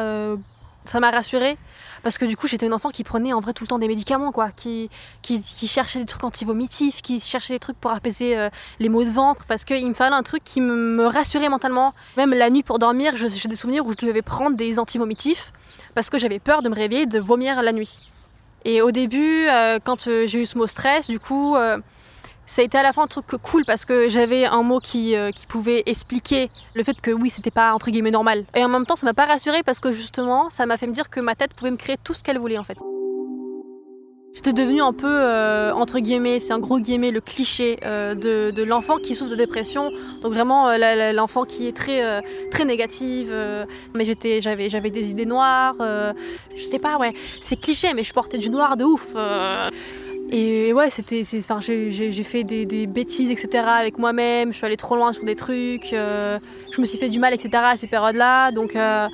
ça 0.86 1.00
m'a 1.01 1.12
rassurée 1.12 1.57
parce 2.03 2.17
que 2.17 2.25
du 2.25 2.38
coup 2.38 2.48
j'étais 2.48 2.65
une 2.65 2.74
enfant 2.74 2.89
qui 2.89 3.03
prenait 3.03 3.33
en 3.33 3.39
vrai 3.39 3.53
tout 3.53 3.63
le 3.63 3.67
temps 3.67 3.79
des 3.79 3.88
médicaments 3.88 4.31
quoi, 4.31 4.51
qui, 4.51 4.89
qui, 5.22 5.41
cherchait 5.67 6.00
des 6.00 6.05
trucs 6.05 6.24
anti-vomitifs, 6.24 7.01
qui 7.01 7.19
cherchait 7.19 7.53
des 7.53 7.60
trucs 7.60 7.77
pour 7.77 7.91
apaiser 7.91 8.38
euh, 8.38 8.50
les 8.79 8.89
maux 8.89 9.03
de 9.03 9.10
ventre 9.10 9.45
parce 9.48 9.65
qu'il 9.65 9.88
me 9.88 9.93
fallait 9.93 10.15
un 10.15 10.24
truc 10.24 10.43
qui 10.43 10.62
me, 10.62 10.75
me 10.75 11.05
rassurait 11.05 11.50
mentalement. 11.50 11.93
Même 12.17 12.31
la 12.31 12.50
nuit 12.50 12.63
pour 12.63 12.77
dormir, 12.77 13.15
j'ai 13.15 13.48
des 13.48 13.55
souvenirs 13.55 13.86
où 13.86 13.93
je 13.93 14.05
devais 14.05 14.22
prendre 14.22 14.57
des 14.57 14.77
anti-vomitifs 14.77 15.53
parce 15.95 16.10
que 16.10 16.17
j'avais 16.17 16.39
peur 16.39 16.62
de 16.62 16.69
me 16.69 16.75
réveiller 16.75 17.05
de 17.05 17.19
vomir 17.19 17.62
la 17.62 17.72
nuit. 17.72 18.00
Et 18.65 18.81
au 18.81 18.91
début, 18.91 19.48
euh, 19.48 19.79
quand 19.83 20.07
euh, 20.07 20.27
j'ai 20.27 20.41
eu 20.41 20.45
ce 20.45 20.57
mot 20.57 20.67
stress, 20.67 21.10
du 21.10 21.19
coup, 21.19 21.55
ça 22.45 22.62
a 22.62 22.65
été 22.65 22.77
à 22.77 22.83
la 22.83 22.93
fois 22.93 23.03
un 23.03 23.07
truc 23.07 23.25
cool 23.41 23.63
parce 23.65 23.85
que 23.85 24.09
j'avais 24.09 24.45
un 24.45 24.63
mot 24.63 24.79
qui, 24.79 25.15
euh, 25.15 25.31
qui 25.31 25.45
pouvait 25.45 25.83
expliquer 25.85 26.50
le 26.73 26.83
fait 26.83 27.00
que 27.00 27.12
oui, 27.12 27.29
c'était 27.29 27.51
pas 27.51 27.73
entre 27.73 27.89
guillemets 27.89 28.12
normal. 28.12 28.45
Et 28.55 28.63
en 28.63 28.69
même 28.69 28.85
temps, 28.85 28.95
ça 28.95 29.05
m'a 29.05 29.13
pas 29.13 29.25
rassurée 29.25 29.63
parce 29.63 29.79
que 29.79 29.91
justement, 29.91 30.50
ça 30.50 30.65
m'a 30.65 30.77
fait 30.77 30.88
me 30.88 30.93
dire 30.93 31.09
que 31.09 31.19
ma 31.19 31.35
tête 31.35 31.53
pouvait 31.53 31.71
me 31.71 31.77
créer 31.77 31.97
tout 32.03 32.13
ce 32.13 32.23
qu'elle 32.23 32.38
voulait 32.38 32.57
en 32.57 32.63
fait. 32.63 32.77
J'étais 34.33 34.51
devenue 34.51 34.81
un 34.81 34.93
peu, 34.93 35.07
euh, 35.07 35.71
entre 35.73 36.00
guillemets, 36.00 36.39
c'est 36.39 36.53
un 36.53 36.59
gros 36.59 36.79
guillemets, 36.79 37.12
le 37.12 37.21
cliché 37.21 37.77
euh, 37.85 38.15
de, 38.15 38.63
l'enfant 38.63 38.97
qui 38.97 39.13
souffre 39.13 39.29
de 39.29 39.35
dépression. 39.35 39.91
Donc 40.23 40.33
vraiment, 40.33 40.75
l'enfant 41.13 41.43
qui 41.43 41.67
est 41.67 41.75
très, 41.75 42.23
très 42.50 42.65
négative. 42.65 43.31
mais 43.93 44.05
j'étais, 44.05 44.41
j'avais, 44.41 44.69
j'avais 44.69 44.89
des 44.89 45.12
idées 45.12 45.27
noires. 45.27 45.75
je 45.79 46.63
sais 46.63 46.79
pas, 46.79 46.97
ouais, 46.97 47.13
c'est 47.41 47.59
cliché, 47.59 47.93
mais 47.93 48.03
je 48.03 48.12
portais 48.12 48.39
du 48.39 48.50
noir 48.50 48.75
de 48.75 48.85
ouf. 48.85 49.05
Et 50.30 50.74
ouais, 50.74 50.89
c'était, 50.89 51.22
enfin, 51.38 51.60
j'ai 51.62 52.24
fait 52.24 52.44
des, 52.44 52.65
des 52.65 52.88
bêtises, 52.88 53.30
etc. 53.30 53.65
avec 53.68 53.98
moi-même. 53.98 54.51
Je 54.51 54.58
suis 54.58 54.65
allée 54.65 54.77
trop 54.77 54.96
loin 54.96 55.13
sur 55.13 55.24
des 55.25 55.36
trucs. 55.36 55.94
euh, 55.94 56.39
je 56.72 56.82
me 56.82 56.86
suis 56.86 56.98
fait 56.98 57.10
du 57.10 57.20
mal, 57.20 57.34
etc. 57.34 57.63
à 57.65 57.77
ces 57.77 57.88
périodes-là. 57.88 58.51
Donc, 58.51 58.75
euh, 58.75 59.08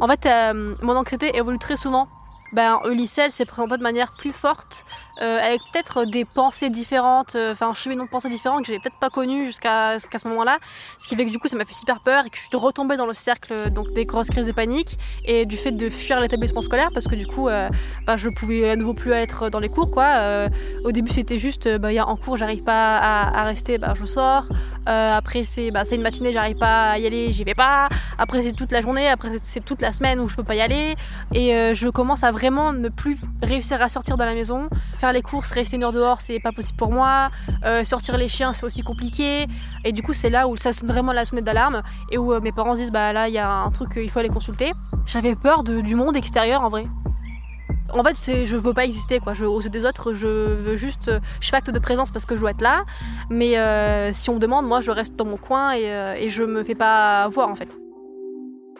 en 0.00 0.08
fait, 0.08 0.26
euh, 0.26 0.74
mon 0.82 0.96
anxiété 0.96 1.36
évolue 1.36 1.58
très 1.58 1.76
souvent. 1.76 2.08
Ben, 2.54 2.78
elle 2.86 3.32
s'est 3.32 3.44
présentée 3.44 3.76
de 3.76 3.82
manière 3.82 4.12
plus 4.12 4.32
forte 4.32 4.84
euh, 5.20 5.38
avec 5.38 5.60
peut-être 5.72 6.04
des 6.04 6.24
pensées 6.24 6.70
différentes, 6.70 7.34
euh, 7.34 7.52
enfin 7.52 7.68
un 7.68 7.74
cheminement 7.74 8.04
de 8.04 8.08
pensées 8.08 8.28
différent 8.28 8.58
que 8.58 8.66
j'avais 8.66 8.78
peut-être 8.78 8.98
pas 8.98 9.10
connu 9.10 9.46
jusqu'à 9.46 9.98
ce 9.98 10.28
moment-là. 10.28 10.58
Ce 10.98 11.08
qui 11.08 11.16
fait 11.16 11.24
que 11.24 11.30
du 11.30 11.38
coup 11.40 11.48
ça 11.48 11.56
m'a 11.56 11.64
fait 11.64 11.74
super 11.74 12.00
peur 12.00 12.26
et 12.26 12.30
que 12.30 12.36
je 12.36 12.42
suis 12.42 12.56
retombée 12.56 12.96
dans 12.96 13.06
le 13.06 13.14
cercle 13.14 13.70
donc 13.70 13.92
des 13.92 14.06
grosses 14.06 14.30
crises 14.30 14.46
de 14.46 14.52
panique 14.52 14.98
et 15.24 15.46
du 15.46 15.56
fait 15.56 15.72
de 15.72 15.90
fuir 15.90 16.20
l'établissement 16.20 16.62
scolaire 16.62 16.90
parce 16.94 17.06
que 17.06 17.16
du 17.16 17.26
coup 17.26 17.48
bah, 18.06 18.16
je 18.16 18.28
pouvais 18.28 18.70
à 18.70 18.76
nouveau 18.76 18.94
plus 18.94 19.12
être 19.12 19.50
dans 19.50 19.60
les 19.60 19.68
cours 19.68 19.90
quoi. 19.90 20.48
au 20.84 20.92
début 20.92 21.10
c'était 21.10 21.38
juste 21.38 21.68
bah, 21.78 21.92
y 21.92 21.98
a 21.98 22.06
en 22.06 22.16
cours 22.16 22.36
j'arrive 22.36 22.62
pas 22.62 22.98
à, 22.98 23.44
rester, 23.44 23.78
bah, 23.78 23.94
je 23.96 24.04
sors. 24.04 24.46
après 24.86 25.44
c'est 25.44 25.70
bah, 25.70 25.82
une 25.90 26.02
matinée 26.02 26.32
j'arrive 26.32 26.58
pas 26.58 26.90
à 26.90 26.98
y 26.98 27.06
aller, 27.06 27.32
j'y 27.32 27.44
vais 27.44 27.54
pas. 27.54 27.88
Après 28.18 28.42
c'est 28.42 28.52
toute 28.52 28.72
la 28.72 28.80
journée, 28.80 29.08
après 29.08 29.30
c'est 29.42 29.64
toute 29.64 29.80
la 29.80 29.92
semaine 29.92 30.20
où 30.20 30.28
je 30.28 30.36
peux 30.36 30.44
pas 30.44 30.54
y 30.54 30.60
aller 30.60 30.94
et 31.34 31.74
je 31.74 31.88
commence 31.88 32.22
à 32.24 32.30
vraiment 32.32 32.43
ne 32.50 32.88
plus 32.88 33.18
réussir 33.42 33.80
à 33.80 33.88
sortir 33.88 34.16
de 34.16 34.24
la 34.24 34.34
maison. 34.34 34.68
Faire 34.98 35.12
les 35.12 35.22
courses, 35.22 35.50
rester 35.50 35.76
une 35.76 35.84
heure 35.84 35.92
dehors, 35.92 36.20
c'est 36.20 36.40
pas 36.40 36.52
possible 36.52 36.76
pour 36.76 36.92
moi. 36.92 37.30
Euh, 37.64 37.84
sortir 37.84 38.16
les 38.16 38.28
chiens, 38.28 38.52
c'est 38.52 38.64
aussi 38.64 38.82
compliqué. 38.82 39.46
Et 39.84 39.92
du 39.92 40.02
coup, 40.02 40.12
c'est 40.12 40.30
là 40.30 40.46
où 40.48 40.56
ça 40.56 40.72
sonne 40.72 40.88
vraiment 40.88 41.12
la 41.12 41.24
sonnette 41.24 41.44
d'alarme 41.44 41.82
et 42.10 42.18
où 42.18 42.32
euh, 42.32 42.40
mes 42.40 42.52
parents 42.52 42.74
se 42.74 42.80
disent 42.80 42.92
bah 42.92 43.12
là, 43.12 43.28
il 43.28 43.34
y 43.34 43.38
a 43.38 43.50
un 43.50 43.70
truc, 43.70 43.90
il 43.96 44.10
faut 44.10 44.18
aller 44.18 44.28
consulter. 44.28 44.72
J'avais 45.06 45.34
peur 45.34 45.64
du 45.64 45.94
monde 45.94 46.16
extérieur 46.16 46.62
en 46.62 46.68
vrai. 46.68 46.86
En 47.92 48.02
fait, 48.02 48.16
c'est, 48.16 48.46
je 48.46 48.56
veux 48.56 48.74
pas 48.74 48.84
exister, 48.84 49.20
quoi. 49.20 49.34
Je, 49.34 49.44
aux 49.44 49.60
yeux 49.60 49.70
des 49.70 49.84
autres, 49.84 50.14
je 50.14 50.26
veux 50.26 50.76
juste. 50.76 51.10
Je 51.40 51.48
fais 51.48 51.56
acte 51.56 51.70
de 51.70 51.78
présence 51.78 52.10
parce 52.10 52.24
que 52.26 52.34
je 52.34 52.40
dois 52.40 52.50
être 52.50 52.62
là. 52.62 52.84
Mais 53.30 53.56
euh, 53.56 54.12
si 54.12 54.30
on 54.30 54.34
me 54.34 54.40
demande, 54.40 54.66
moi, 54.66 54.80
je 54.80 54.90
reste 54.90 55.16
dans 55.16 55.26
mon 55.26 55.36
coin 55.36 55.74
et, 55.74 55.84
et 56.18 56.28
je 56.28 56.42
me 56.42 56.62
fais 56.62 56.74
pas 56.74 57.28
voir, 57.28 57.48
en 57.48 57.54
fait 57.54 57.83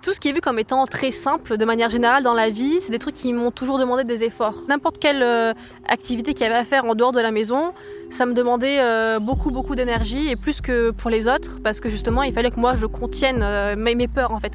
tout 0.04 0.12
ce 0.12 0.20
qui 0.20 0.28
est 0.28 0.32
vu 0.32 0.42
comme 0.42 0.58
étant 0.58 0.84
très 0.86 1.10
simple 1.10 1.56
de 1.56 1.64
manière 1.64 1.88
générale 1.88 2.22
dans 2.22 2.34
la 2.34 2.50
vie, 2.50 2.78
c'est 2.80 2.92
des 2.92 2.98
trucs 2.98 3.14
qui 3.14 3.32
m'ont 3.32 3.50
toujours 3.50 3.78
demandé 3.78 4.04
des 4.04 4.22
efforts. 4.22 4.56
N'importe 4.68 4.98
quelle 4.98 5.22
euh, 5.22 5.54
activité 5.88 6.34
qu'il 6.34 6.46
y 6.46 6.50
avait 6.50 6.58
à 6.58 6.64
faire 6.64 6.84
en 6.84 6.94
dehors 6.94 7.12
de 7.12 7.20
la 7.20 7.30
maison, 7.30 7.72
ça 8.10 8.26
me 8.26 8.34
demandait 8.34 8.80
euh, 8.80 9.18
beaucoup 9.18 9.50
beaucoup 9.50 9.74
d'énergie 9.74 10.28
et 10.28 10.36
plus 10.36 10.60
que 10.60 10.90
pour 10.90 11.08
les 11.08 11.26
autres 11.26 11.58
parce 11.64 11.80
que 11.80 11.88
justement 11.88 12.22
il 12.22 12.34
fallait 12.34 12.50
que 12.50 12.60
moi 12.60 12.74
je 12.74 12.84
contienne 12.84 13.40
euh, 13.42 13.76
mes, 13.76 14.06
peurs 14.06 14.32
en 14.32 14.40
fait. 14.40 14.52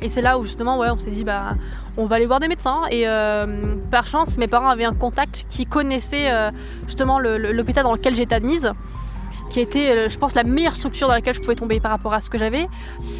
Et 0.00 0.08
c'est 0.08 0.22
là 0.22 0.38
où 0.38 0.44
justement 0.44 0.78
ouais, 0.78 0.90
on 0.90 0.98
s'est 0.98 1.10
dit 1.10 1.24
bah 1.24 1.56
on 1.96 2.06
va 2.06 2.14
aller 2.14 2.26
voir 2.26 2.38
des 2.38 2.46
médecins 2.46 2.82
et 2.92 3.04
par 3.90 4.06
chance 4.06 4.38
mes 4.38 4.46
parents 4.46 4.68
avaient 4.68 4.84
un 4.84 4.94
contact 4.94 5.46
qui 5.48 5.66
connaissait 5.66 6.30
justement 6.86 7.18
l'hôpital 7.18 7.82
dans 7.82 7.94
lequel 7.94 8.14
j'étais 8.14 8.36
admise 8.36 8.72
qui 9.48 9.60
était, 9.60 9.90
euh, 9.90 10.08
je 10.08 10.18
pense, 10.18 10.34
la 10.34 10.44
meilleure 10.44 10.74
structure 10.74 11.08
dans 11.08 11.14
laquelle 11.14 11.34
je 11.34 11.40
pouvais 11.40 11.54
tomber 11.54 11.80
par 11.80 11.90
rapport 11.90 12.12
à 12.12 12.20
ce 12.20 12.30
que 12.30 12.38
j'avais. 12.38 12.68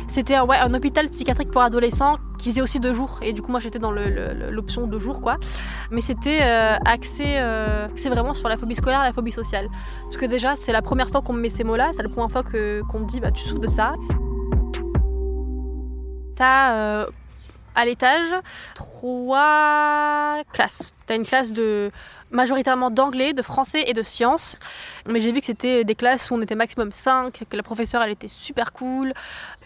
C'était 0.07 0.39
ouais, 0.41 0.57
un 0.57 0.73
hôpital 0.75 1.09
psychiatrique 1.09 1.51
pour 1.51 1.63
adolescents 1.63 2.19
qui 2.39 2.51
faisait 2.51 2.61
aussi 2.61 2.81
deux 2.81 2.95
jours. 2.95 3.19
Et 3.23 3.33
du 3.33 3.43
coup, 3.43 3.51
moi, 3.51 3.61
j'étais 3.61 3.79
dans 3.79 3.91
l'option 3.91 4.87
deux 4.87 4.99
jours, 4.99 5.21
quoi. 5.21 5.39
Mais 5.91 6.01
c'était 6.01 6.41
euh, 6.43 6.77
axé, 6.85 7.25
euh, 7.27 7.87
axé, 7.87 8.09
vraiment 8.09 8.35
sur 8.35 8.49
la 8.49 8.57
phobie 8.57 8.75
scolaire 8.75 9.03
la 9.03 9.13
phobie 9.13 9.33
sociale. 9.33 9.69
Parce 10.05 10.17
que 10.17 10.27
déjà, 10.27 10.57
c'est 10.57 10.73
la 10.73 10.83
première 10.83 11.09
fois 11.09 11.23
qu'on 11.23 11.33
me 11.33 11.41
met 11.41 11.51
ces 11.51 11.65
mots-là. 11.65 11.91
C'est 11.93 12.03
la 12.03 12.09
première 12.09 12.31
fois 12.31 12.43
qu'on 12.43 13.01
me 13.01 13.07
dit, 13.07 13.21
bah, 13.21 13.31
tu 13.31 13.43
souffres 13.43 13.61
de 13.61 13.67
ça. 13.67 13.95
T'as 16.37 17.07
à 17.79 17.85
l'étage 17.85 18.35
trois 18.75 20.43
classes. 20.53 20.95
T'as 21.07 21.15
une 21.15 21.25
classe 21.25 21.53
de 21.53 21.93
majoritairement 22.31 22.91
d'anglais, 22.91 23.33
de 23.33 23.43
français 23.43 23.85
et 23.87 23.95
de 23.95 24.03
sciences. 24.03 24.57
Mais 25.09 25.21
j'ai 25.21 25.33
vu 25.33 25.41
que 25.41 25.47
c'était 25.47 25.85
des 25.85 25.95
classes 25.95 26.31
où 26.31 26.35
on 26.35 26.43
était 26.43 26.55
maximum 26.55 26.93
5, 26.93 27.45
que 27.49 27.57
la 27.57 27.63
professeure 27.63 28.03
elle 28.03 28.13
était 28.13 28.29
super 28.29 28.73
cool. 28.73 29.13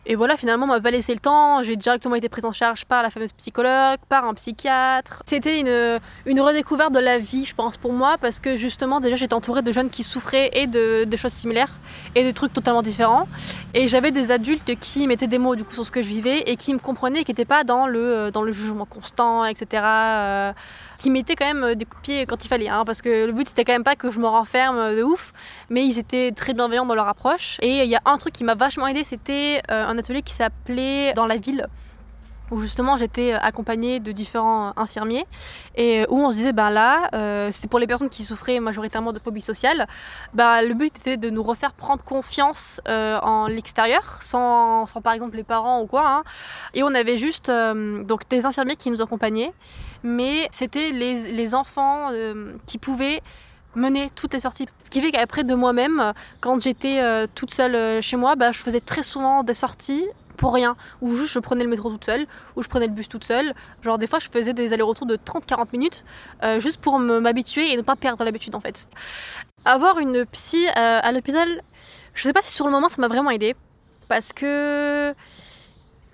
Et 0.05 0.17
voilà, 0.17 0.37
finalement, 0.37 0.65
on 0.65 0.69
m'a 0.69 0.81
pas 0.81 0.91
laissé 0.91 1.13
le 1.15 1.21
temps. 1.21 1.63
J'ai 1.63 1.77
directement 1.77 2.17
été 2.17 2.29
prise 2.29 2.45
en 2.45 2.51
charge 2.51 2.85
par 2.85 3.03
la 3.03 3.11
fameuse 3.11 3.33
psychologue, 3.33 3.99
par 4.09 4.25
un 4.25 4.35
psychiatre. 4.35 5.23
C'était 5.27 5.61
une, 5.61 6.01
une 6.27 6.41
redécouverte 6.41 6.93
de 6.93 6.99
la 6.99 7.19
vie, 7.19 7.45
je 7.45 7.55
pense, 7.55 7.77
pour 7.77 7.93
moi, 7.93 8.17
parce 8.21 8.41
que 8.41 8.57
justement, 8.57 9.01
déjà, 9.01 9.15
j'étais 9.15 9.35
entourée 9.35 9.63
de 9.63 9.71
jeunes 9.71 9.91
qui 9.91 10.03
souffraient 10.03 10.51
et 10.55 10.67
de 10.67 11.05
des 11.05 11.17
choses 11.17 11.33
similaires 11.33 11.79
et 12.15 12.25
de 12.25 12.31
trucs 12.33 12.53
totalement 12.53 12.83
différents. 12.83 13.29
Et 13.75 13.87
j'avais 13.87 14.11
des 14.11 14.33
adultes 14.33 14.79
qui 14.81 15.07
mettaient 15.07 15.29
des 15.29 15.39
mots 15.39 15.57
du 15.57 15.65
coup 15.65 15.73
sur 15.73 15.87
ce 15.87 15.91
que 15.91 16.03
je 16.03 16.09
vivais 16.09 16.41
et 16.47 16.57
qui 16.57 16.75
me 16.75 16.79
comprenaient, 16.79 17.23
qui 17.25 17.31
n'étaient 17.31 17.45
pas 17.45 17.63
dans 17.63 17.87
le, 17.87 18.31
dans 18.33 18.43
le 18.43 18.51
jugement 18.53 18.87
constant, 18.87 19.45
etc. 19.45 19.83
Euh, 19.85 20.53
qui 20.99 21.11
mettaient 21.11 21.37
quand 21.37 21.53
même 21.53 21.75
des 21.75 21.85
coups 21.85 21.97
de 21.97 22.03
pied 22.03 22.27
quand 22.27 22.45
il 22.45 22.49
fallait, 22.49 22.69
hein, 22.69 22.85
parce 22.85 23.03
que 23.03 23.27
le 23.27 23.33
but 23.33 23.49
c'était 23.49 23.65
quand 23.65 23.73
même 23.73 23.85
pas 23.85 23.97
que 23.97 24.11
je 24.11 24.19
me 24.19 24.27
renferme 24.27 24.95
de 24.95 25.03
ouf, 25.03 25.33
mais 25.71 25.87
ils 25.87 25.99
étaient 25.99 26.33
très 26.33 26.55
bienveillants 26.55 26.87
dans 26.87 26.95
leur 26.95 27.09
approche. 27.09 27.59
Et 27.61 27.83
il 27.83 27.89
y 27.89 27.97
a 27.97 28.03
un 28.05 28.19
truc 28.19 28.33
qui 28.35 28.45
m'a 28.45 28.55
vachement 28.55 28.87
aidé, 28.87 29.05
c'était 29.05 29.63
euh, 29.71 29.92
un 29.93 29.99
atelier 29.99 30.23
qui 30.23 30.33
s'appelait 30.33 31.13
Dans 31.15 31.27
la 31.27 31.37
ville 31.37 31.69
où 32.51 32.61
justement 32.61 32.99
j'étais 32.99 33.33
accompagnée 33.33 33.99
de 33.99 34.13
différents 34.13 34.75
infirmiers 34.77 35.25
et 35.75 36.05
où 36.11 36.19
on 36.19 36.31
se 36.31 36.37
disait 36.37 36.53
ben 36.53 36.69
là 36.69 37.09
euh, 37.15 37.49
c'est 37.51 37.71
pour 37.71 37.79
les 37.79 37.87
personnes 37.87 38.11
qui 38.11 38.25
souffraient 38.25 38.61
majoritairement 38.61 39.15
de 39.15 39.19
phobie 39.19 39.41
sociale 39.41 39.87
bah, 40.35 40.63
le 40.63 40.75
but 40.75 40.95
était 40.99 41.17
de 41.17 41.31
nous 41.31 41.43
refaire 41.43 41.73
prendre 41.73 42.05
confiance 42.05 42.83
euh, 42.89 43.19
en 43.21 43.47
l'extérieur 43.47 44.19
sans, 44.21 44.85
sans, 44.85 45.01
par 45.01 45.15
exemple 45.15 45.37
les 45.37 45.45
parents 45.45 45.81
ou 45.81 45.87
quoi 45.87 46.07
hein. 46.07 46.25
et 46.75 46.83
on 46.83 46.95
avait 46.95 47.17
juste 47.17 47.51
donc 47.51 48.29
des 48.29 48.45
infirmiers 48.45 48.77
qui 48.77 48.91
nous 48.91 49.01
accompagnaient 49.01 49.53
mais 50.03 50.47
c'était 50.51 50.91
les, 50.91 51.33
les, 51.33 51.55
enfants 51.55 52.09
qui 52.67 52.77
pouvaient 52.77 53.23
mener 53.75 54.11
toutes 54.15 54.35
les 54.35 54.41
sorties. 54.41 54.67
Ce 54.83 54.91
qui 54.91 55.01
fait 55.01 55.11
qu'après 55.11 55.45
de 55.45 55.55
moi-même, 55.55 56.13
quand 56.41 56.61
j'étais 56.61 57.01
euh, 57.01 57.27
toute 57.35 57.53
seule 57.53 57.75
euh, 57.75 58.01
chez 58.01 58.17
moi, 58.17 58.37
bah, 58.37 58.53
je 58.53 58.59
faisais 58.59 58.81
très 58.81 59.03
souvent 59.03 59.43
des 59.43 59.55
sorties 59.55 60.07
pour 60.37 60.55
rien, 60.55 60.77
ou 61.01 61.15
juste 61.15 61.33
je 61.35 61.39
prenais 61.39 61.63
le 61.63 61.71
métro 61.71 61.91
toute 61.91 62.05
seule, 62.05 62.27
ou 62.57 62.63
je 62.63 62.69
prenais 62.69 62.87
le 62.87 62.93
bus 62.93 63.09
toute 63.09 63.25
seule. 63.25 63.55
Genre 63.83 63.99
des 63.99 64.07
fois 64.07 64.19
je 64.19 64.29
faisais 64.29 64.53
des 64.53 64.73
allers-retours 64.73 65.07
de 65.07 65.17
30-40 65.17 65.67
minutes, 65.73 66.05
euh, 66.43 66.59
juste 66.59 66.81
pour 66.81 66.99
m'habituer 66.99 67.73
et 67.73 67.77
ne 67.77 67.83
pas 67.83 67.97
perdre 67.97 68.25
l'habitude 68.25 68.55
en 68.55 68.61
fait. 68.61 68.89
Avoir 69.65 69.99
une 69.99 70.27
psy 70.27 70.67
à 70.75 71.13
l'hôpital, 71.13 71.63
je 72.15 72.23
sais 72.23 72.33
pas 72.33 72.43
si 72.43 72.53
sur 72.53 72.67
le 72.67 72.73
moment 72.73 72.89
ça 72.89 73.01
m'a 73.01 73.07
vraiment 73.07 73.31
aidé, 73.31 73.55
parce 74.09 74.33
que 74.33 75.15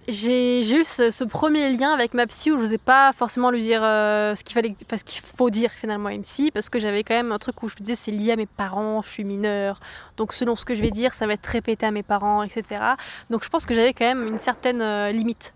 j'ai 0.09 0.61
eu 0.61 0.85
ce, 0.85 1.25
premier 1.25 1.71
lien 1.71 1.93
avec 1.93 2.15
ma 2.15 2.27
psy 2.27 2.50
où 2.50 2.57
je 2.57 2.62
n'osais 2.62 2.79
pas 2.79 3.12
forcément 3.12 3.50
lui 3.50 3.61
dire 3.61 3.83
euh, 3.85 4.35
ce 4.35 4.43
qu'il 4.43 4.55
fallait, 4.55 4.75
ce 4.79 5.05
qu'il 5.05 5.21
faut 5.21 5.50
dire 5.50 5.71
finalement 5.71 6.09
à 6.09 6.15
une 6.15 6.23
psy, 6.23 6.50
parce 6.50 6.71
que 6.71 6.79
j'avais 6.79 7.05
quand 7.05 7.15
même 7.15 7.31
un 7.31 7.38
truc 7.38 7.62
où 7.62 7.69
je 7.69 7.75
me 7.79 7.85
disais 7.85 7.95
c'est 7.95 8.11
lié 8.11 8.33
à 8.33 8.37
mes 8.37 8.47
parents, 8.47 9.03
je 9.03 9.09
suis 9.11 9.25
mineure, 9.25 9.81
donc 10.17 10.33
selon 10.33 10.57
ce 10.57 10.65
que 10.65 10.75
je 10.75 10.81
vais 10.81 10.91
dire, 10.91 11.12
ça 11.12 11.27
va 11.27 11.35
être 11.35 11.47
répété 11.47 11.85
à 11.85 11.91
mes 11.91 12.03
parents, 12.03 12.43
etc. 12.43 12.81
Donc 13.29 13.45
je 13.45 13.50
pense 13.50 13.67
que 13.67 13.75
j'avais 13.75 13.93
quand 13.93 14.07
même 14.07 14.27
une 14.27 14.38
certaine 14.38 14.81
euh, 14.81 15.12
limite. 15.12 15.55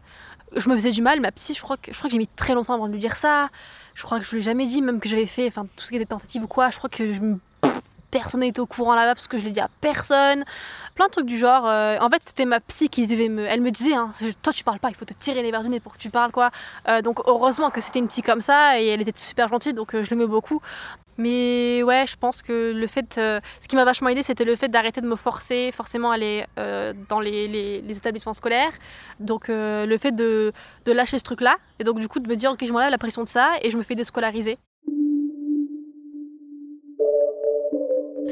Je 0.54 0.68
me 0.68 0.76
faisais 0.76 0.90
du 0.90 1.00
mal, 1.00 1.20
ma 1.20 1.32
psy, 1.32 1.54
je 1.54 1.62
crois 1.62 1.78
que, 1.78 1.90
je 1.90 1.96
crois 1.96 2.08
que 2.08 2.12
j'ai 2.12 2.18
mis 2.18 2.28
très 2.28 2.52
longtemps 2.52 2.74
avant 2.74 2.88
de 2.88 2.92
lui 2.92 3.00
dire 3.00 3.16
ça. 3.16 3.48
Je 3.94 4.02
crois 4.02 4.20
que 4.20 4.26
je 4.26 4.32
lui 4.32 4.38
ai 4.40 4.42
jamais 4.42 4.66
dit, 4.66 4.82
même 4.82 5.00
que 5.00 5.08
j'avais 5.08 5.26
fait, 5.26 5.46
enfin 5.48 5.66
tout 5.76 5.84
ce 5.84 5.90
qui 5.90 5.96
était 5.96 6.04
tentative 6.04 6.44
ou 6.44 6.46
quoi. 6.46 6.68
Je 6.70 6.76
crois 6.76 6.90
que 6.90 7.14
je 7.14 7.20
personne 8.12 8.40
n'était 8.40 8.60
au 8.60 8.66
courant 8.66 8.94
là-bas 8.94 9.16
parce 9.16 9.26
que 9.26 9.38
je 9.38 9.44
l'ai 9.44 9.50
dit 9.50 9.58
à 9.58 9.68
personne. 9.80 10.44
Plein 10.94 11.06
de 11.06 11.10
trucs 11.10 11.26
du 11.26 11.36
genre. 11.36 11.66
Euh, 11.66 11.96
en 12.00 12.08
fait, 12.08 12.22
c'était 12.24 12.44
ma 12.44 12.60
psy 12.60 12.88
qui 12.88 13.08
devait 13.08 13.28
me. 13.28 13.44
Elle 13.44 13.62
me 13.62 13.70
disait, 13.72 13.94
hein, 13.94 14.12
toi 14.42 14.52
tu 14.52 14.62
parles 14.62 14.78
pas, 14.78 14.90
il 14.90 14.94
faut 14.94 15.04
te 15.04 15.14
tirer 15.14 15.42
les 15.42 15.50
verres 15.50 15.64
du 15.64 15.70
nez 15.70 15.80
pour 15.80 15.94
que 15.94 15.98
tu 15.98 16.10
parles 16.10 16.30
quoi. 16.30 16.50
Euh, 16.88 17.02
donc 17.02 17.20
heureusement 17.26 17.70
que 17.70 17.80
c'était 17.80 17.98
une 17.98 18.08
psy 18.08 18.22
comme 18.22 18.40
ça 18.40 18.80
et 18.80 18.86
elle 18.86 19.00
était 19.00 19.18
super 19.18 19.48
gentille 19.48 19.72
donc 19.72 19.94
euh, 19.94 20.04
je 20.04 20.10
l'aimais 20.10 20.26
beaucoup. 20.26 20.60
Mais 21.18 21.82
ouais, 21.82 22.06
je 22.06 22.16
pense 22.16 22.42
que 22.42 22.72
le 22.72 22.86
fait. 22.86 23.14
ce 23.14 23.68
qui 23.68 23.76
m'a 23.76 23.84
vachement 23.84 24.08
aidé, 24.08 24.22
c'était 24.22 24.44
le 24.44 24.56
fait 24.56 24.68
d'arrêter 24.68 25.00
de 25.00 25.06
me 25.06 25.16
forcer 25.16 25.70
forcément 25.72 26.10
à 26.10 26.14
aller 26.14 26.46
dans 27.08 27.20
les, 27.20 27.82
établissements 27.90 28.32
scolaires. 28.34 28.72
Donc 29.20 29.48
le 29.48 29.96
fait 29.98 30.12
de, 30.12 30.52
de 30.86 30.92
lâcher 30.92 31.18
ce 31.18 31.24
truc-là 31.24 31.56
et 31.78 31.84
donc 31.84 31.98
du 31.98 32.08
coup 32.08 32.18
de 32.18 32.28
me 32.28 32.34
dire, 32.34 32.52
ok, 32.52 32.64
je 32.64 32.72
m'enlève 32.72 32.90
la 32.90 32.98
pression 32.98 33.22
de 33.22 33.28
ça 33.28 33.52
et 33.60 33.70
je 33.70 33.76
me 33.76 33.82
fais 33.82 33.94
déscolariser. 33.94 34.58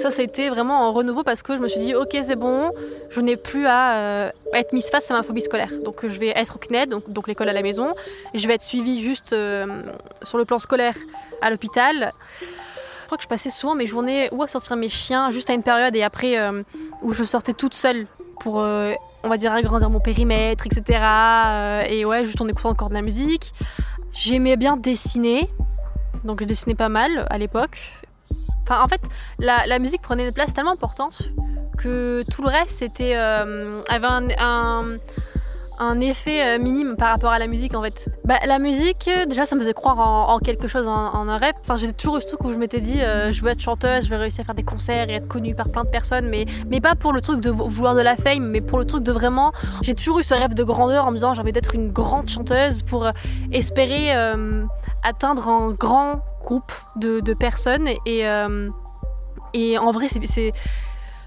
Ça, 0.00 0.10
c'était 0.10 0.48
vraiment 0.48 0.88
un 0.88 0.90
renouveau 0.92 1.22
parce 1.22 1.42
que 1.42 1.54
je 1.54 1.60
me 1.60 1.68
suis 1.68 1.78
dit, 1.78 1.94
ok, 1.94 2.16
c'est 2.22 2.34
bon, 2.34 2.70
je 3.10 3.20
n'ai 3.20 3.36
plus 3.36 3.66
à 3.66 3.96
euh, 3.96 4.30
être 4.54 4.72
mise 4.72 4.88
face 4.88 5.10
à 5.10 5.14
ma 5.14 5.22
phobie 5.22 5.42
scolaire. 5.42 5.70
Donc, 5.84 6.08
je 6.08 6.18
vais 6.18 6.28
être 6.28 6.56
au 6.56 6.58
CNED, 6.58 6.88
donc, 6.88 7.28
l'école 7.28 7.50
à 7.50 7.52
la 7.52 7.60
maison. 7.60 7.94
Je 8.32 8.48
vais 8.48 8.54
être 8.54 8.62
suivie 8.62 9.02
juste 9.02 9.34
euh, 9.34 9.82
sur 10.22 10.38
le 10.38 10.46
plan 10.46 10.58
scolaire 10.58 10.94
à 11.42 11.50
l'hôpital. 11.50 12.12
Je 12.40 13.06
crois 13.06 13.18
que 13.18 13.24
je 13.24 13.28
passais 13.28 13.50
souvent 13.50 13.74
mes 13.74 13.86
journées 13.86 14.30
ou 14.32 14.42
à 14.42 14.48
sortir 14.48 14.74
mes 14.76 14.88
chiens 14.88 15.28
juste 15.28 15.50
à 15.50 15.52
une 15.52 15.62
période 15.62 15.94
et 15.94 16.02
après 16.02 16.38
euh, 16.38 16.62
où 17.02 17.12
je 17.12 17.22
sortais 17.22 17.52
toute 17.52 17.74
seule 17.74 18.06
pour, 18.40 18.54
on 18.54 19.28
va 19.28 19.36
dire, 19.36 19.52
agrandir 19.52 19.90
mon 19.90 20.00
périmètre, 20.00 20.66
etc. 20.66 21.84
et 21.90 22.06
ouais, 22.06 22.24
juste 22.24 22.40
en 22.40 22.48
écoutant 22.48 22.70
encore 22.70 22.88
de 22.88 22.94
la 22.94 23.02
musique. 23.02 23.52
J'aimais 24.14 24.56
bien 24.56 24.78
dessiner, 24.78 25.50
donc 26.24 26.40
je 26.40 26.46
dessinais 26.46 26.74
pas 26.74 26.88
mal 26.88 27.26
à 27.28 27.36
l'époque 27.36 27.76
en 28.70 28.88
fait, 28.88 29.00
la, 29.38 29.78
musique 29.78 30.02
prenait 30.02 30.26
une 30.26 30.32
place 30.32 30.54
tellement 30.54 30.72
importante 30.72 31.22
que 31.78 32.22
tout 32.30 32.42
le 32.42 32.48
reste 32.48 32.84
euh, 33.00 33.82
avait 33.88 34.06
un, 34.38 36.00
effet 36.02 36.42
euh, 36.42 36.62
minime 36.62 36.94
par 36.96 37.08
rapport 37.08 37.30
à 37.30 37.38
la 37.38 37.46
musique 37.46 37.74
en 37.74 37.82
fait. 37.82 38.10
Bah, 38.24 38.38
la 38.46 38.58
musique, 38.58 39.08
déjà, 39.28 39.46
ça 39.46 39.56
me 39.56 39.60
faisait 39.60 39.72
croire 39.72 39.98
en, 39.98 40.38
quelque 40.38 40.68
chose, 40.68 40.86
en, 40.86 41.28
un 41.28 41.38
rêve. 41.38 41.54
Enfin, 41.60 41.78
j'ai 41.78 41.92
toujours 41.92 42.18
eu 42.18 42.20
ce 42.20 42.26
truc 42.26 42.44
où 42.44 42.52
je 42.52 42.58
m'étais 42.58 42.80
dit, 42.80 43.00
euh, 43.00 43.32
je 43.32 43.42
veux 43.42 43.48
être 43.48 43.60
chanteuse, 43.60 44.04
je 44.04 44.10
vais 44.10 44.16
réussir 44.16 44.42
à 44.42 44.44
faire 44.44 44.54
des 44.54 44.62
concerts 44.62 45.08
et 45.08 45.14
être 45.14 45.28
connue 45.28 45.54
par 45.54 45.70
plein 45.70 45.84
de 45.84 45.88
personnes, 45.88 46.28
mais, 46.28 46.44
mais 46.68 46.80
pas 46.80 46.94
pour 46.94 47.12
le 47.12 47.22
truc 47.22 47.40
de 47.40 47.50
vouloir 47.50 47.94
de 47.94 48.02
la 48.02 48.16
fame, 48.16 48.44
mais 48.44 48.60
pour 48.60 48.78
le 48.78 48.84
truc 48.84 49.02
de 49.02 49.12
vraiment. 49.12 49.52
J'ai 49.82 49.94
toujours 49.94 50.20
eu 50.20 50.22
ce 50.22 50.34
rêve 50.34 50.54
de 50.54 50.64
grandeur 50.64 51.06
en 51.06 51.10
me 51.10 51.16
disant, 51.16 51.32
j'ai 51.32 51.40
envie 51.40 51.52
d'être 51.52 51.74
une 51.74 51.90
grande 51.90 52.28
chanteuse 52.28 52.82
pour 52.82 53.10
espérer 53.52 54.10
atteindre 55.02 55.48
un 55.48 55.70
grand 55.70 56.20
groupe 56.40 56.72
de, 56.96 57.34
personnes 57.34 57.88
et, 58.06 58.28
euh, 58.28 58.68
et 59.52 59.78
en 59.78 59.92
vrai, 59.92 60.08
c'est 60.08 60.52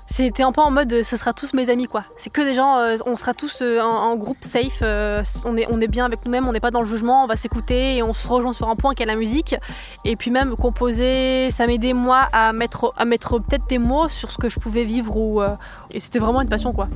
c'était 0.05 0.43
un 0.43 0.51
peu 0.51 0.61
en 0.61 0.69
mode 0.69 1.03
ce 1.03 1.17
sera 1.17 1.33
tous 1.33 1.53
mes 1.53 1.69
amis 1.69 1.85
quoi. 1.85 2.03
C'est 2.17 2.31
que 2.31 2.41
des 2.41 2.53
gens, 2.53 2.77
euh, 2.77 2.97
on 3.05 3.15
sera 3.15 3.33
tous 3.33 3.61
euh, 3.61 3.79
en, 3.81 4.15
groupe 4.15 4.37
safe, 4.41 4.79
euh, 4.81 5.23
on, 5.45 5.55
est, 5.57 5.65
on 5.69 5.79
est 5.79 5.87
bien 5.87 6.05
avec 6.05 6.25
nous-mêmes, 6.25 6.47
on 6.47 6.51
n'est 6.51 6.59
pas 6.59 6.71
dans 6.71 6.81
le 6.81 6.87
jugement, 6.87 7.23
on 7.23 7.27
va 7.27 7.35
s'écouter 7.35 7.97
et 7.97 8.03
on 8.03 8.13
se 8.13 8.27
rejoint 8.27 8.53
sur 8.53 8.69
un 8.69 8.75
point 8.75 8.93
qui 8.93 9.03
est 9.03 9.07
la 9.07 9.15
musique. 9.15 9.55
Et 10.03 10.15
puis 10.15 10.29
même 10.29 10.55
composer, 10.55 11.49
ça 11.51 11.67
m'aidait 11.67 11.93
moi 11.93 12.27
à 12.33 12.53
mettre, 12.53 12.93
à 12.97 13.05
mettre 13.05 13.39
peut-être 13.39 13.65
des 13.67 13.79
mots 13.79 14.09
sur 14.09 14.31
ce 14.31 14.37
que 14.37 14.49
je 14.49 14.59
pouvais 14.59 14.83
vivre 14.83 15.15
ou, 15.15 15.41
et 15.91 15.99
c'était 15.99 16.19
vraiment 16.19 16.41
une 16.41 16.49
passion 16.49 16.73
quoi. 16.73 16.89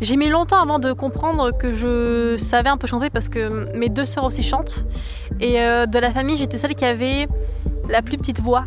J'ai 0.00 0.16
mis 0.16 0.28
longtemps 0.28 0.60
avant 0.62 0.78
de 0.78 0.92
comprendre 0.92 1.50
que 1.56 1.72
je 1.72 2.36
savais 2.38 2.68
un 2.68 2.76
peu 2.76 2.86
chanter 2.86 3.10
parce 3.10 3.28
que 3.28 3.76
mes 3.76 3.88
deux 3.88 4.04
sœurs 4.04 4.24
aussi 4.24 4.42
chantent. 4.42 4.86
Et 5.40 5.54
de 5.54 5.98
la 5.98 6.10
famille, 6.10 6.38
j'étais 6.38 6.58
celle 6.58 6.74
qui 6.74 6.84
avait 6.84 7.28
la 7.88 8.02
plus 8.02 8.16
petite 8.16 8.40
voix. 8.40 8.64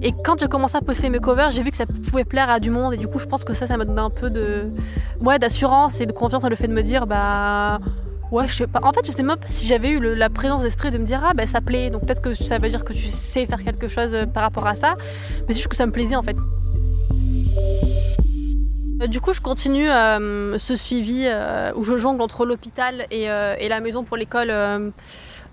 Et 0.00 0.12
quand 0.24 0.38
j'ai 0.38 0.46
commencé 0.46 0.76
à 0.76 0.80
poster 0.80 1.10
mes 1.10 1.18
covers, 1.18 1.50
j'ai 1.50 1.62
vu 1.62 1.70
que 1.72 1.76
ça 1.76 1.86
pouvait 1.86 2.24
plaire 2.24 2.48
à 2.48 2.60
du 2.60 2.70
monde. 2.70 2.94
Et 2.94 2.96
du 2.96 3.08
coup, 3.08 3.18
je 3.18 3.26
pense 3.26 3.44
que 3.44 3.52
ça, 3.52 3.66
ça 3.66 3.76
m'a 3.76 3.84
donné 3.84 4.00
un 4.00 4.10
peu 4.10 4.30
de, 4.30 4.70
d'assurance 5.40 6.00
et 6.00 6.06
de 6.06 6.12
confiance 6.12 6.42
dans 6.42 6.48
le 6.48 6.54
fait 6.54 6.68
de 6.68 6.72
me 6.72 6.82
dire, 6.82 7.06
bah, 7.06 7.80
ouais, 8.30 8.46
je 8.46 8.54
sais 8.54 8.66
pas. 8.68 8.80
En 8.84 8.92
fait, 8.92 9.04
je 9.04 9.10
sais 9.10 9.24
même 9.24 9.36
pas 9.36 9.48
si 9.48 9.66
j'avais 9.66 9.90
eu 9.90 10.14
la 10.14 10.30
présence 10.30 10.62
d'esprit 10.62 10.92
de 10.92 10.98
me 10.98 11.04
dire, 11.04 11.22
ah, 11.26 11.34
bah, 11.34 11.46
ça 11.46 11.60
plaît. 11.60 11.90
Donc 11.90 12.02
peut-être 12.06 12.22
que 12.22 12.34
ça 12.34 12.58
veut 12.58 12.68
dire 12.68 12.84
que 12.84 12.92
tu 12.92 13.10
sais 13.10 13.46
faire 13.46 13.62
quelque 13.64 13.88
chose 13.88 14.14
euh, 14.14 14.26
par 14.26 14.44
rapport 14.44 14.66
à 14.66 14.76
ça. 14.76 14.94
Mais 15.48 15.54
c'est 15.54 15.54
juste 15.54 15.68
que 15.68 15.76
ça 15.76 15.86
me 15.86 15.92
plaisait, 15.92 16.16
en 16.16 16.22
fait. 16.22 16.36
Euh, 19.00 19.06
du 19.06 19.20
coup, 19.20 19.32
je 19.32 19.40
continue 19.40 19.88
euh, 19.90 20.58
ce 20.58 20.76
suivi 20.76 21.28
où 21.74 21.84
je 21.84 21.96
jongle 21.96 22.22
entre 22.22 22.44
l'hôpital 22.44 23.06
et, 23.10 23.26
la 23.26 23.80
maison 23.80 24.04
pour 24.04 24.16
l'école 24.16 24.52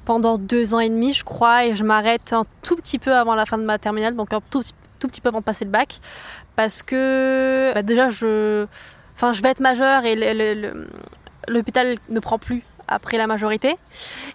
pendant 0.05 0.37
deux 0.37 0.73
ans 0.73 0.79
et 0.79 0.89
demi, 0.89 1.13
je 1.13 1.23
crois, 1.23 1.65
et 1.65 1.75
je 1.75 1.83
m'arrête 1.83 2.31
un 2.33 2.45
tout 2.61 2.75
petit 2.75 2.99
peu 2.99 3.13
avant 3.13 3.33
la 3.33 3.45
fin 3.45 3.57
de 3.57 3.63
ma 3.63 3.79
terminale, 3.79 4.15
donc 4.15 4.33
un 4.33 4.41
tout, 4.51 4.61
tout 4.99 5.07
petit 5.07 5.19
peu 5.19 5.29
avant 5.29 5.39
de 5.39 5.43
passer 5.43 5.65
le 5.65 5.71
bac, 5.71 5.99
parce 6.55 6.83
que 6.83 7.73
bah, 7.73 7.81
déjà, 7.81 8.09
je, 8.09 8.67
enfin, 9.15 9.33
je 9.33 9.41
vais 9.41 9.49
être 9.49 9.61
majeure 9.61 10.05
et 10.05 10.15
l'hôpital 11.47 11.95
ne 12.09 12.19
prend 12.19 12.37
plus 12.37 12.63
après 12.87 13.17
la 13.17 13.27
majorité. 13.27 13.75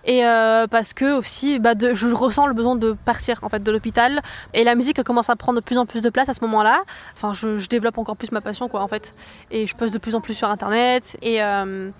Et 0.04 0.24
euh, 0.24 0.66
parce 0.66 0.92
que 0.92 1.16
aussi 1.16 1.58
bah, 1.58 1.74
je 1.78 2.08
ressens 2.08 2.46
le 2.46 2.54
besoin 2.54 2.76
de 2.76 2.92
partir 2.92 3.38
en 3.42 3.48
fait 3.48 3.62
de 3.62 3.70
l'hôpital. 3.70 4.22
Et 4.54 4.64
la 4.64 4.74
musique 4.74 5.02
commence 5.02 5.30
à 5.30 5.36
prendre 5.36 5.60
de 5.60 5.64
plus 5.64 5.78
en 5.78 5.86
plus 5.86 6.00
de 6.00 6.10
place 6.10 6.28
à 6.28 6.34
ce 6.34 6.40
moment-là. 6.42 6.82
Enfin 7.14 7.34
je, 7.34 7.66
développe 7.68 7.98
encore 7.98 8.16
plus 8.16 8.32
ma 8.32 8.40
passion 8.40 8.68
quoi 8.68 8.80
en 8.80 8.88
fait. 8.88 9.14
Et 9.50 9.66
je 9.66 9.74
poste 9.74 9.94
de 9.94 9.98
plus 9.98 10.14
en 10.14 10.20
plus 10.20 10.34
sur 10.34 10.48
internet. 10.48 11.16
Et 11.22 11.42
euh, 11.42 11.90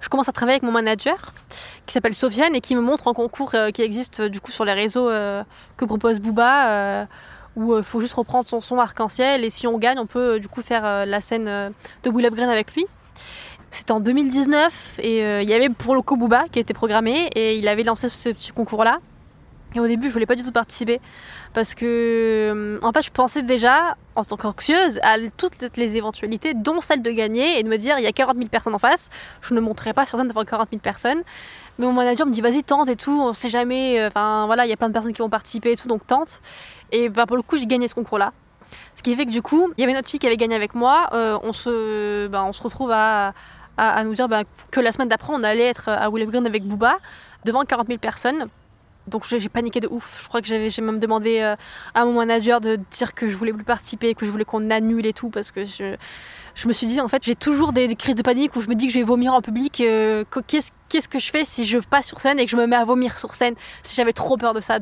je 0.00 0.08
commence 0.08 0.28
à 0.28 0.32
travailler 0.32 0.56
avec 0.56 0.62
mon 0.62 0.72
manager 0.72 1.32
qui 1.86 1.92
s'appelle 1.92 2.14
Sofiane 2.14 2.54
et 2.54 2.60
qui 2.60 2.76
me 2.76 2.80
montre 2.80 3.08
un 3.08 3.12
concours 3.12 3.52
euh, 3.54 3.70
qui 3.70 3.82
existe 3.82 4.20
euh, 4.20 4.28
du 4.28 4.40
coup 4.40 4.50
sur 4.50 4.64
les 4.64 4.72
réseaux 4.72 5.08
euh, 5.08 5.42
que 5.76 5.84
propose 5.84 6.20
Booba 6.20 7.06
où 7.56 7.74
il 7.74 7.82
faut 7.82 8.00
juste 8.00 8.12
reprendre 8.12 8.46
son 8.46 8.60
son 8.60 8.78
arc-en-ciel. 8.78 9.42
Et 9.42 9.50
si 9.50 9.66
on 9.66 9.78
gagne 9.78 9.98
on 9.98 10.06
peut 10.06 10.38
du 10.38 10.48
coup 10.48 10.60
faire 10.60 11.06
la 11.06 11.20
scène 11.20 11.46
de 11.46 12.10
Will 12.10 12.28
Green 12.30 12.50
avec 12.50 12.74
lui. 12.74 12.86
C'était 13.76 13.92
en 13.92 14.00
2019 14.00 15.00
et 15.02 15.18
il 15.42 15.48
y 15.48 15.52
avait 15.52 15.68
pour 15.68 15.94
le 15.94 16.00
coup 16.00 16.16
Booba 16.16 16.44
qui 16.50 16.58
était 16.58 16.72
programmé 16.72 17.28
et 17.34 17.58
il 17.58 17.68
avait 17.68 17.82
lancé 17.82 18.08
ce 18.08 18.30
petit 18.30 18.50
concours 18.50 18.84
là. 18.84 19.00
Et 19.76 19.80
au 19.80 19.86
début, 19.86 20.08
je 20.08 20.12
voulais 20.14 20.26
pas 20.26 20.36
du 20.36 20.42
tout 20.42 20.52
participer 20.52 21.00
parce 21.52 21.74
que, 21.74 22.78
en 22.82 22.92
fait, 22.92 23.02
je 23.02 23.10
pensais 23.10 23.42
déjà, 23.42 23.96
en 24.14 24.24
tant 24.24 24.38
qu'anxieuse, 24.38 24.98
à 25.02 25.16
toutes 25.36 25.76
les 25.76 25.96
éventualités, 25.96 26.54
dont 26.54 26.80
celle 26.80 27.02
de 27.02 27.10
gagner 27.10 27.58
et 27.58 27.62
de 27.62 27.68
me 27.68 27.76
dire, 27.76 27.98
il 27.98 28.04
y 28.04 28.06
a 28.06 28.12
40 28.12 28.36
000 28.36 28.48
personnes 28.48 28.74
en 28.74 28.78
face, 28.78 29.10
je 29.42 29.52
ne 29.52 29.60
monterai 29.60 29.92
pas 29.92 30.06
sur 30.06 30.18
scène 30.18 30.28
devant 30.28 30.44
40 30.44 30.70
000 30.70 30.80
personnes. 30.80 31.22
Mais 31.78 31.84
mon 31.84 31.92
manager 31.92 32.26
me 32.26 32.32
dit, 32.32 32.40
vas-y, 32.40 32.62
tente 32.62 32.88
et 32.88 32.96
tout, 32.96 33.20
on 33.20 33.34
sait 33.34 33.50
jamais, 33.50 34.00
euh, 34.00 34.08
enfin 34.08 34.46
voilà, 34.46 34.64
il 34.64 34.70
y 34.70 34.72
a 34.72 34.78
plein 34.78 34.88
de 34.88 34.94
personnes 34.94 35.12
qui 35.12 35.20
vont 35.20 35.28
participer 35.28 35.72
et 35.72 35.76
tout, 35.76 35.88
donc 35.88 36.06
tente. 36.06 36.40
Et 36.90 37.10
bah, 37.10 37.26
pour 37.26 37.36
le 37.36 37.42
coup, 37.42 37.58
j'ai 37.58 37.66
gagné 37.66 37.86
ce 37.86 37.94
concours-là. 37.94 38.32
Ce 38.94 39.02
qui 39.02 39.14
fait 39.14 39.26
que 39.26 39.30
du 39.30 39.42
coup, 39.42 39.70
il 39.76 39.80
y 39.80 39.84
avait 39.84 39.92
une 39.92 39.98
autre 39.98 40.08
fille 40.08 40.18
qui 40.18 40.26
avait 40.26 40.38
gagné 40.38 40.54
avec 40.54 40.74
moi, 40.74 41.08
euh, 41.12 41.38
on, 41.42 41.52
se, 41.52 42.28
bah, 42.28 42.44
on 42.44 42.52
se 42.52 42.62
retrouve 42.62 42.90
à, 42.92 43.34
à, 43.76 44.02
nous 44.04 44.14
dire 44.14 44.28
bah, 44.28 44.42
que 44.70 44.80
la 44.80 44.92
semaine 44.92 45.08
d'après, 45.08 45.32
on 45.34 45.42
allait 45.42 45.66
être 45.66 45.88
à 45.88 46.08
William 46.10 46.30
Green 46.30 46.46
avec 46.46 46.64
Booba, 46.64 46.98
devant 47.44 47.64
40 47.64 47.88
000 47.88 47.98
personnes 47.98 48.48
donc 49.06 49.24
j'ai 49.24 49.48
paniqué 49.48 49.80
de 49.80 49.88
ouf. 49.88 50.22
Je 50.24 50.28
crois 50.28 50.42
que 50.42 50.68
j'ai 50.68 50.82
même 50.82 50.98
demandé 50.98 51.40
euh, 51.40 51.56
à 51.94 52.04
mon 52.04 52.14
manager 52.14 52.60
de 52.60 52.78
dire 52.90 53.14
que 53.14 53.28
je 53.28 53.36
voulais 53.36 53.52
plus 53.52 53.64
participer, 53.64 54.14
que 54.14 54.26
je 54.26 54.30
voulais 54.30 54.44
qu'on 54.44 54.70
annule 54.70 55.06
et 55.06 55.12
tout 55.12 55.30
parce 55.30 55.50
que 55.50 55.64
je, 55.64 55.96
je 56.54 56.68
me 56.68 56.72
suis 56.72 56.86
dit 56.86 57.00
en 57.00 57.08
fait 57.08 57.22
j'ai 57.22 57.36
toujours 57.36 57.72
des, 57.72 57.94
crises 57.94 58.14
de 58.14 58.22
panique 58.22 58.56
où 58.56 58.60
je 58.60 58.68
me 58.68 58.74
dis 58.74 58.86
que 58.86 58.92
je 58.92 58.98
vais 58.98 59.04
vomir 59.04 59.32
en 59.34 59.42
public. 59.42 59.80
Euh, 59.80 60.24
qu'est-ce 60.46 61.08
que 61.08 61.18
je 61.18 61.30
fais 61.30 61.44
si 61.44 61.64
je 61.66 61.78
passe 61.78 62.06
sur 62.06 62.20
scène 62.20 62.38
et 62.38 62.44
que 62.44 62.50
je 62.50 62.56
me 62.56 62.66
mets 62.66 62.76
à 62.76 62.84
vomir 62.84 63.16
sur 63.18 63.34
scène 63.34 63.54
Si 63.82 63.94
j'avais 63.94 64.12
trop 64.12 64.36
peur 64.36 64.54
de 64.54 64.60
ça. 64.60 64.78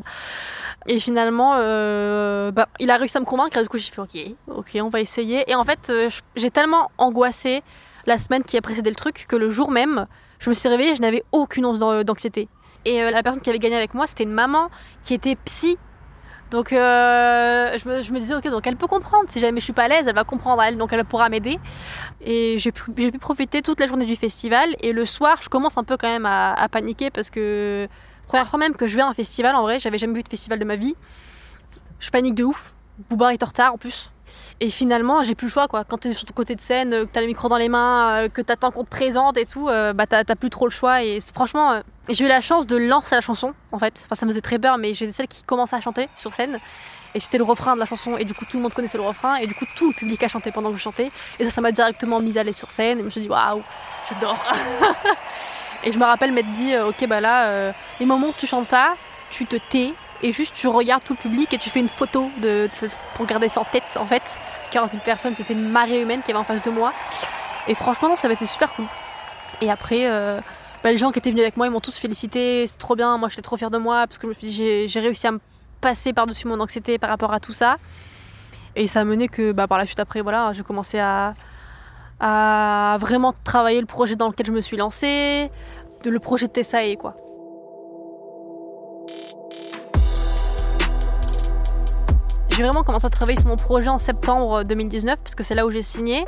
Et 0.87 0.99
finalement, 0.99 1.55
euh, 1.57 2.51
bah, 2.51 2.69
il 2.79 2.91
a 2.91 2.97
réussi 2.97 3.17
à 3.17 3.21
me 3.21 3.27
convaincre. 3.27 3.57
Et 3.59 3.63
du 3.63 3.69
coup 3.69 3.79
j'ai 3.79 3.91
fait 3.91 4.01
ok, 4.01 4.17
ok, 4.49 4.79
on 4.83 4.89
va 4.89 5.01
essayer. 5.01 5.51
Et 5.51 5.55
en 5.55 5.65
fait 5.65 5.93
j'ai 6.37 6.51
tellement 6.51 6.91
angoissé 6.99 7.63
la 8.07 8.19
semaine 8.19 8.45
qui 8.45 8.57
a 8.57 8.61
précédé 8.61 8.91
le 8.91 8.97
truc 8.97 9.27
que 9.29 9.37
le 9.37 9.49
jour 9.51 9.71
même, 9.71 10.07
je 10.39 10.49
me 10.49 10.55
suis 10.55 10.69
réveillée, 10.69 10.95
je 10.95 11.01
n'avais 11.01 11.25
aucune 11.33 11.65
once 11.67 11.79
d'anxiété. 11.79 12.49
Et 12.85 13.03
euh, 13.03 13.11
la 13.11 13.23
personne 13.23 13.41
qui 13.41 13.51
avait 13.51 13.59
gagné 13.59 13.77
avec 13.77 13.95
moi, 13.95 14.07
c'était 14.07 14.25
une 14.25 14.33
maman 14.33 14.69
qui 15.03 15.15
était 15.15 15.37
psy. 15.45 15.79
Donc 16.51 16.73
euh, 16.73 17.77
je, 17.79 17.89
me, 17.89 18.19
disais, 18.19 18.35
ok, 18.35 18.49
donc 18.49 18.67
elle 18.67 18.77
peut 18.77 18.87
comprendre. 18.87 19.25
Si 19.29 19.41
jamais 19.41 19.61
je 19.61 19.65
suis 19.65 19.73
pas 19.73 19.85
à 19.85 19.89
l'aise, 19.89 20.07
elle 20.07 20.15
va 20.15 20.25
comprendre 20.25 20.63
elle, 20.63 20.77
donc 20.77 20.93
elle 20.93 21.05
pourra 21.05 21.29
m'aider. 21.29 21.59
Et 22.21 22.59
j'ai 22.59 22.73
pu, 22.73 22.93
profiter 23.19 23.63
toute 23.63 23.81
la 23.81 23.87
journée 23.87 24.07
du 24.07 24.17
festival. 24.17 24.77
Et 24.81 24.93
le 24.93 25.07
soir, 25.07 25.39
je 25.41 25.49
commence 25.49 25.79
un 25.79 25.85
peu 25.85 25.97
quand 25.97 26.09
même 26.09 26.27
à, 26.27 26.53
à 26.53 26.69
paniquer 26.69 27.11
parce 27.11 27.31
que 27.31 27.89
première 28.27 28.49
fois 28.49 28.59
même 28.59 28.77
que 28.77 28.87
je 28.87 28.97
vais 28.97 29.03
à 29.03 29.09
un 29.09 29.15
festival, 29.15 29.55
en 29.55 29.63
vrai, 29.63 29.81
j'avais 29.81 29.99
jamais 29.99 30.15
vu 30.15 30.23
de 30.23 30.29
festival 30.29 30.59
de 30.59 30.65
ma 30.65 30.77
vie. 30.77 30.95
Je 31.99 32.11
panique 32.11 32.35
de 32.35 32.45
ouf. 32.45 32.75
Bouba 33.09 33.33
est 33.33 33.43
en 33.43 33.47
retard 33.47 33.75
en 33.75 33.79
plus. 33.79 34.11
Et 34.61 34.71
finalement, 34.71 35.23
j'ai 35.23 35.35
plus 35.35 35.47
le 35.47 35.53
choix 35.53 35.69
quoi. 35.69 35.85
Quand 35.85 35.99
t'es 35.99 36.13
sur 36.13 36.27
ton 36.27 36.35
côté 36.35 36.55
de 36.55 36.61
scène, 36.61 36.91
que 36.91 37.11
t'as 37.13 37.21
le 37.21 37.27
micro 37.27 37.49
dans 37.49 37.57
les 37.57 37.69
mains, 37.69 38.25
euh, 38.25 38.29
que 38.29 38.41
t'attends 38.41 38.71
qu'on 38.71 38.85
te 38.85 38.91
présente 38.91 39.37
et 39.37 39.47
tout, 39.47 39.69
euh, 39.69 39.93
bah 39.93 40.07
t'as 40.07 40.25
plus 40.35 40.51
trop 40.51 40.67
le 40.67 40.71
choix. 40.71 41.03
Et 41.03 41.19
franchement, 41.21 41.73
euh, 41.73 41.81
j'ai 42.09 42.25
eu 42.25 42.29
la 42.29 42.41
chance 42.41 42.67
de 42.67 42.77
lancer 42.77 43.15
la 43.15 43.21
chanson 43.21 43.55
en 43.73 43.79
fait. 43.79 44.03
Enfin, 44.05 44.15
ça 44.15 44.27
me 44.27 44.31
faisait 44.31 44.41
très 44.41 44.59
peur, 44.59 44.79
mais 44.79 44.95
j'étais 44.95 45.13
celle 45.13 45.29
qui 45.29 45.43
commençait 45.43 45.77
à 45.77 45.81
chanter 45.81 46.09
sur 46.17 46.33
scène. 46.33 46.59
Et 47.17 47.21
c'était 47.21 47.39
le 47.39 47.45
refrain 47.45 47.75
de 47.75 47.81
la 47.81 47.87
chanson. 47.87 48.17
Et 48.17 48.25
du 48.25 48.35
coup, 48.35 48.45
tout 48.45 48.57
le 48.57 48.63
monde 48.63 48.75
connaissait 48.75 48.99
le 48.99 49.05
refrain. 49.05 49.37
Et 49.37 49.47
du 49.47 49.55
coup, 49.55 49.67
tout 49.77 49.89
le 49.89 49.95
public 49.95 50.21
a 50.25 50.29
chanté 50.29 50.51
pendant 50.51 50.71
que 50.71 50.77
je 50.77 50.83
chantais. 50.83 51.13
Et 51.39 51.45
ça, 51.45 51.51
ça 51.51 51.61
m'a 51.61 51.71
directement 51.71 52.19
mise 52.19 52.37
à 52.39 52.41
aller 52.41 52.53
sur 52.53 52.73
scène. 52.73 52.99
Et 52.99 53.01
je 53.03 53.05
me 53.05 53.11
suis 53.11 53.21
dit, 53.21 53.29
waouh, 53.29 53.63
j'adore. 54.09 54.45
et 55.85 55.93
je 55.93 55.99
me 55.99 56.05
rappelle 56.05 56.33
m'être 56.33 56.51
dit, 56.51 56.77
ok, 56.77 57.07
bah 57.07 57.21
là, 57.21 57.73
les 58.01 58.07
moments 58.07 58.29
où 58.29 58.35
tu 58.37 58.49
chantes 58.49 58.67
pas, 58.67 58.97
tu 59.31 59.47
te 59.47 59.55
tais 59.55 59.95
et 60.25 60.33
juste 60.33 60.55
tu 60.55 60.69
regardes 60.69 61.05
tout 61.05 61.13
le 61.13 61.19
public 61.19 61.53
et 61.53 61.59
tu 61.59 61.69
fais 61.69 61.81
une 61.81 61.89
photo 61.91 62.31
pour 63.15 63.27
garder 63.27 63.51
ça 63.51 63.61
en 63.61 63.65
tête 63.65 63.99
en 64.01 64.07
fait. 64.07 64.41
40 64.71 64.91
000 64.93 65.03
personnes, 65.05 65.35
c'était 65.35 65.53
une 65.53 65.69
marée 65.69 66.01
humaine 66.01 66.23
qui 66.25 66.31
avait 66.31 66.41
en 66.41 66.45
face 66.45 66.63
de 66.63 66.71
moi. 66.71 66.95
Et 67.69 67.75
franchement, 67.75 68.17
ça 68.17 68.27
avait 68.27 68.35
été 68.35 68.47
super 68.47 68.73
cool. 68.73 68.87
Et 69.61 69.71
après, 69.71 70.07
euh, 70.11 70.41
bah, 70.83 70.91
les 70.91 70.97
gens 70.97 71.13
qui 71.13 71.19
étaient 71.19 71.31
venus 71.31 71.43
avec 71.43 71.59
moi, 71.59 71.67
ils 71.67 71.71
m'ont 71.71 71.81
tous 71.81 71.99
félicité, 71.99 72.67
c'est 72.67 72.79
trop 72.79 72.97
bien, 72.97 73.19
moi 73.19 73.29
j'étais 73.29 73.43
trop 73.43 73.59
fière 73.59 73.71
de 73.71 73.77
moi 73.77 74.07
parce 74.07 74.17
que 74.17 74.27
j'ai 74.43 75.01
réussi 75.01 75.27
à 75.27 75.33
me 75.33 75.41
passer 75.83 76.15
par-dessus 76.15 76.49
mon 76.49 76.59
anxiété 76.59 76.97
par 76.99 77.11
rapport 77.11 77.35
à 77.35 77.39
tout 77.39 77.53
ça. 77.53 77.77
Et 78.77 78.87
ça 78.87 79.01
a 79.01 79.05
mené 79.05 79.29
que 79.29 79.53
bah, 79.53 79.69
par 79.69 79.77
la 79.77 79.85
suite 79.85 80.01
après, 80.01 80.23
voilà, 80.23 80.55
j'ai 80.55 80.63
commencé 80.63 80.99
à, 80.99 81.35
vraiment 82.99 83.35
travailler 83.45 83.81
le 83.81 83.87
projet 83.87 84.17
dans 84.17 84.29
lequel 84.29 84.47
je 84.47 84.53
me 84.53 84.63
suis 84.63 84.79
lancée, 84.79 85.51
le 86.07 86.19
projet 86.19 86.47
de 86.47 86.53
Tessae 86.53 86.97
quoi. 86.97 87.15
J'ai 92.57 92.63
vraiment 92.63 92.85
commencé 92.85 93.05
à 93.05 93.11
travailler 93.11 93.37
sur 93.37 93.49
mon 93.49 93.57
projet 93.57 93.89
en 93.89 93.99
septembre 93.99 94.63
2019 94.63 95.19
parce 95.19 95.35
que 95.35 95.43
c'est 95.43 95.57
là 95.57 95.67
où 95.67 95.73
j'ai 95.73 95.83
signé. 95.83 96.25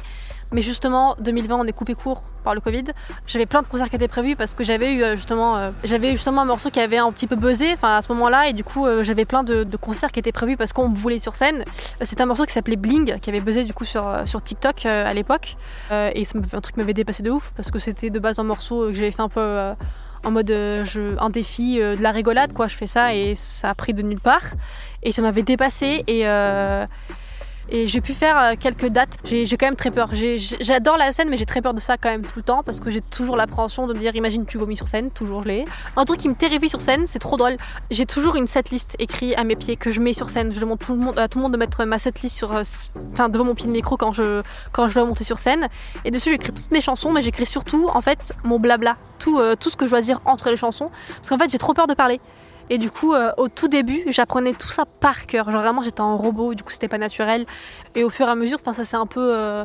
Mais 0.51 0.61
justement, 0.61 1.15
2020, 1.21 1.57
on 1.57 1.65
est 1.67 1.73
coupé 1.73 1.95
court 1.95 2.23
par 2.43 2.53
le 2.53 2.61
Covid. 2.61 2.85
J'avais 3.29 3.47
plein 3.47 3.63
de 3.63 3.69
concerts 3.69 3.89
qui 3.89 3.95
étaient 3.95 4.09
prévus 4.09 4.35
parce 4.35 4.55
que 4.55 4.65
j'avais 4.65 4.93
eu 4.93 5.05
euh, 5.05 5.15
justement, 5.15 5.57
euh, 5.57 5.71
justement 5.85 6.43
un 6.43 6.45
morceau 6.45 6.71
qui 6.71 6.81
avait 6.81 6.99
un 6.99 7.13
petit 7.13 7.29
peu 7.29 7.37
buzzé, 7.37 7.73
enfin 7.75 7.97
à 7.97 8.03
ce 8.03 8.09
moment-là, 8.13 8.49
et 8.49 8.53
du 8.55 8.65
coup, 8.65 8.87
euh, 8.87 9.05
j'avais 9.05 9.25
plein 9.25 9.45
de, 9.45 9.65
concerts 9.81 10.11
qui 10.11 10.19
étaient 10.19 10.33
prévus 10.33 10.57
parce 10.57 10.73
qu'on 10.73 10.89
me 10.89 10.97
voulait 10.97 11.21
sur 11.21 11.37
scène. 11.37 11.65
C'était 12.01 12.23
un 12.23 12.27
morceau 12.27 12.45
qui 12.45 12.53
s'appelait 12.53 12.77
Bling, 12.77 13.21
qui 13.21 13.31
avait 13.31 13.41
buzzé 13.41 13.65
du 13.65 13.73
coup 13.73 13.85
sur, 13.85 14.05
TikTok 14.43 14.87
à 14.87 15.15
l'époque, 15.15 15.57
et 15.93 16.25
c'est 16.25 16.37
un 16.55 16.61
truc 16.61 16.77
m'avait 16.77 16.95
dépassé 16.95 17.23
de 17.23 17.31
ouf 17.31 17.53
parce 17.57 17.71
que 17.71 17.79
c'était 17.79 18.11
de 18.11 18.19
base 18.19 18.41
un 18.41 18.45
morceau 18.45 18.89
que 18.89 18.95
j'avais 18.95 19.13
fait 19.13 19.23
un 19.23 19.29
peu 19.29 19.75
en 20.25 20.31
mode 20.31 20.51
euh, 20.51 20.85
un 21.19 21.31
défi 21.31 21.81
euh, 21.81 21.97
de 21.97 22.03
la 22.03 22.11
rigolade 22.11 22.53
quoi. 22.53 22.69
Je 22.69 22.77
fais 22.77 22.87
ça 22.87 23.15
et 23.15 23.35
ça 23.35 23.71
a 23.71 23.75
pris 23.75 23.95
de 23.95 24.03
nulle 24.03 24.21
part. 24.21 24.45
Et 25.03 25.13
ça 25.13 25.23
m'avait 25.23 25.43
dépassé 25.43 26.05
et 26.07 26.27
euh, 26.27 26.87
et 27.69 27.87
j'ai 27.87 28.01
pu 28.01 28.15
faire 28.15 28.39
euh, 28.39 28.55
quelques 28.59 28.87
dates. 28.87 29.19
J'ai 29.25 29.47
quand 29.57 29.67
même 29.67 29.77
très 29.77 29.91
peur. 29.91 30.11
J'adore 30.61 30.97
la 30.97 31.13
scène, 31.13 31.29
mais 31.29 31.37
j'ai 31.37 31.47
très 31.47 31.63
peur 31.63 31.75
de 31.75 31.81
ça 31.81 31.97
quand 31.97 32.11
même 32.11 32.25
tout 32.25 32.39
le 32.39 32.43
temps 32.43 32.63
parce 32.63 32.81
que 32.81 32.91
j'ai 32.91 33.01
toujours 33.01 33.37
l'appréhension 33.37 33.87
de 33.87 33.95
me 33.95 33.99
dire 33.99 34.15
imagine 34.15 34.47
tu 34.47 34.59
vomis 34.59 34.77
sur 34.77 34.89
scène, 34.89 35.11
toujours 35.11 35.43
je 35.43 35.49
l'ai. 35.49 35.65
Un 35.97 36.05
truc 36.05 36.21
qui 36.21 36.29
me 36.29 36.35
terrifie 36.35 36.69
sur 36.69 36.81
scène, 36.81 37.07
c'est 37.07 37.19
trop 37.19 37.37
drôle. 37.37 37.57
J'ai 37.91 38.07
toujours 38.07 38.37
une 38.37 38.47
setlist 38.47 38.97
écrite 38.99 39.35
à 39.37 39.45
mes 39.45 39.57
pieds 39.57 39.77
que 39.77 39.91
je 39.91 40.01
mets 40.01 40.13
sur 40.13 40.31
scène. 40.31 40.53
Je 40.53 40.61
demande 40.61 40.79
tout 40.79 40.93
le 40.93 40.99
monde, 40.99 41.19
à 41.19 41.29
tout 41.29 41.39
le 41.39 41.43
monde 41.43 41.53
de 41.53 41.59
mettre 41.59 41.85
ma 41.85 41.99
setlist 41.99 42.37
sur, 42.37 42.53
euh, 42.55 42.63
devant 43.29 43.45
mon 43.45 43.55
pied 43.55 43.67
de 43.67 43.73
micro 43.73 43.97
quand 43.97 44.13
je 44.13 44.43
dois 44.73 45.05
monter 45.05 45.25
sur 45.25 45.39
scène. 45.39 45.69
Et 46.05 46.11
dessus 46.11 46.31
j'écris 46.31 46.53
toutes 46.53 46.71
mes 46.71 46.81
chansons, 46.81 47.13
mais 47.13 47.23
j'écris 47.23 47.47
surtout 47.47 47.89
en 47.93 48.01
fait 48.01 48.33
mon 48.45 48.59
blabla, 48.59 48.97
tout 49.19 49.39
euh, 49.39 49.57
tout 49.57 49.71
ce 49.71 49.77
que 49.77 49.87
je 49.87 49.91
dois 49.91 50.01
dire 50.01 50.21
entre 50.25 50.51
les 50.51 50.57
chansons, 50.57 50.91
parce 51.17 51.29
qu'en 51.29 51.39
fait 51.39 51.51
j'ai 51.51 51.59
trop 51.59 51.75
peur 51.75 51.87
de 51.87 51.95
parler. 51.95 52.21
Et 52.71 52.79
du 52.79 52.91
coup, 52.91 53.15
euh, 53.15 53.33
au 53.37 53.49
tout 53.49 53.69
début, 53.69 54.03
j'apprenais 54.09 54.53
tout 54.53 54.71
ça 54.71 54.85
par 54.85 55.27
cœur. 55.27 55.51
Genre 55.51 55.63
vraiment, 55.63 55.83
j'étais 55.83 56.01
en 56.01 56.17
robot, 56.17 56.55
du 56.55 56.63
coup, 56.63 56.73
c'était 56.73 56.89
pas 56.89 56.99
naturel. 56.99 57.47
Et 57.95 58.05
au 58.05 58.11
fur 58.11 58.27
et 58.27 58.31
à 58.31 58.35
mesure, 58.35 58.59
enfin, 58.61 58.73
ça 58.73 58.85
c'est 58.85 58.97
un 58.97 59.07
peu. 59.07 59.35
Euh, 59.35 59.65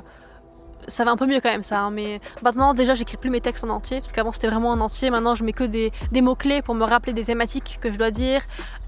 ça 0.88 1.06
va 1.06 1.12
un 1.12 1.18
peu 1.18 1.28
mieux 1.28 1.40
quand 1.42 1.52
même 1.52 1.64
ça, 1.64 1.82
hein, 1.82 1.92
mais 1.92 2.20
maintenant 2.42 2.74
déjà 2.74 2.96
j'écris 2.96 3.18
plus 3.18 3.30
mes 3.30 3.40
textes 3.40 3.64
en 3.64 3.70
entier, 3.70 4.00
parce 4.00 4.12
qu'avant 4.12 4.32
c'était 4.32 4.48
vraiment 4.48 4.70
en 4.72 4.80
entier, 4.80 5.12
maintenant 5.12 5.36
je 5.36 5.44
mets 5.44 5.54
que 5.54 5.64
des, 5.64 5.92
mots-clés 6.12 6.64
pour 6.64 6.74
me 6.74 6.84
rappeler 6.84 7.14
des 7.14 7.24
thématiques 7.24 7.78
que 7.80 7.92
je 7.92 7.98
dois 8.00 8.10
dire. 8.10 8.42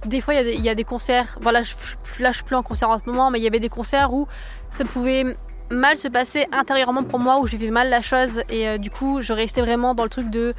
Des 0.06 0.20
fois 0.20 0.34
il 0.34 0.60
y, 0.60 0.70
a 0.70 0.76
des 0.76 0.84
concerts, 0.84 1.38
voilà, 1.42 1.62
je, 1.62 1.76
là 2.20 2.32
je 2.32 2.38
suis 2.38 2.44
plus 2.44 2.56
en 2.56 2.64
concert 2.64 2.90
en 2.90 2.98
ce 2.98 3.04
moment, 3.06 3.30
mais 3.30 3.40
il 3.40 3.44
y 3.44 3.48
avait 3.48 3.60
des 3.60 3.70
concerts 3.70 4.12
où 4.12 4.28
ça 4.72 4.86
pouvait 4.86 5.36
mal 5.74 5.98
se 5.98 6.08
passer 6.08 6.48
intérieurement 6.52 7.04
pour 7.04 7.20
moi, 7.20 7.40
où 7.40 7.48
j'ai 7.48 7.58
fait 7.58 7.70
mal 7.70 7.90
la 7.90 8.02
chose 8.02 8.42
et 8.50 8.68
euh, 8.68 8.78
du 8.78 8.90
coup 8.90 9.22
je 9.22 9.34
restais 9.34 9.62
vraiment 9.62 9.96
dans 9.96 10.04
le 10.04 10.10
truc 10.10 10.30
de 10.30 10.54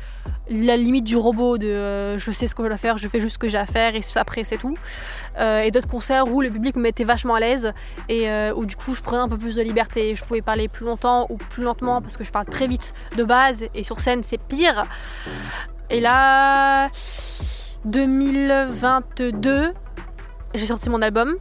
la 0.50 0.76
limite 0.76 1.04
du 1.04 1.16
robot, 1.16 1.58
de 1.58 1.66
euh, 1.66 2.18
je 2.18 2.30
sais 2.30 2.46
ce 2.46 2.54
que 2.54 2.62
je 2.62 2.68
dois 2.68 2.76
faire, 2.76 2.98
je 2.98 3.08
fais 3.08 3.20
juste 3.20 3.34
ce 3.34 3.38
que 3.38 3.48
j'ai 3.48 3.58
à 3.58 3.66
faire 3.66 3.94
et 3.94 4.00
après 4.16 4.44
c'est 4.44 4.58
tout. 4.58 4.76
Euh, 5.38 5.62
et 5.62 5.70
d'autres 5.70 5.88
concerts 5.88 6.28
où 6.28 6.40
le 6.40 6.50
public 6.50 6.76
me 6.76 6.82
mettait 6.82 7.04
vachement 7.04 7.34
à 7.34 7.40
l'aise 7.40 7.72
et 8.08 8.28
où 8.52 8.66
du 8.66 8.76
coup 8.76 8.94
je 8.94 9.02
prenais 9.02 9.22
un 9.22 9.28
peu 9.28 9.38
plus 9.38 9.54
de 9.56 9.62
liberté, 9.62 10.14
je 10.14 10.24
pouvais 10.24 10.42
parler 10.42 10.68
plus 10.68 10.84
longtemps 10.84 11.26
ou 11.30 11.36
plus 11.36 11.62
lentement 11.62 12.00
parce 12.00 12.16
que 12.16 12.24
je 12.24 12.30
parle 12.30 12.46
très 12.46 12.66
vite 12.66 12.94
de 13.16 13.24
base 13.24 13.66
et 13.74 13.84
sur 13.84 14.00
scène 14.00 14.22
c'est 14.22 14.38
pire. 14.38 14.86
Et 15.90 16.00
là, 16.00 16.90
2022, 17.84 19.72
j'ai 20.54 20.66
sorti 20.66 20.88
mon 20.88 21.02
album 21.02 21.34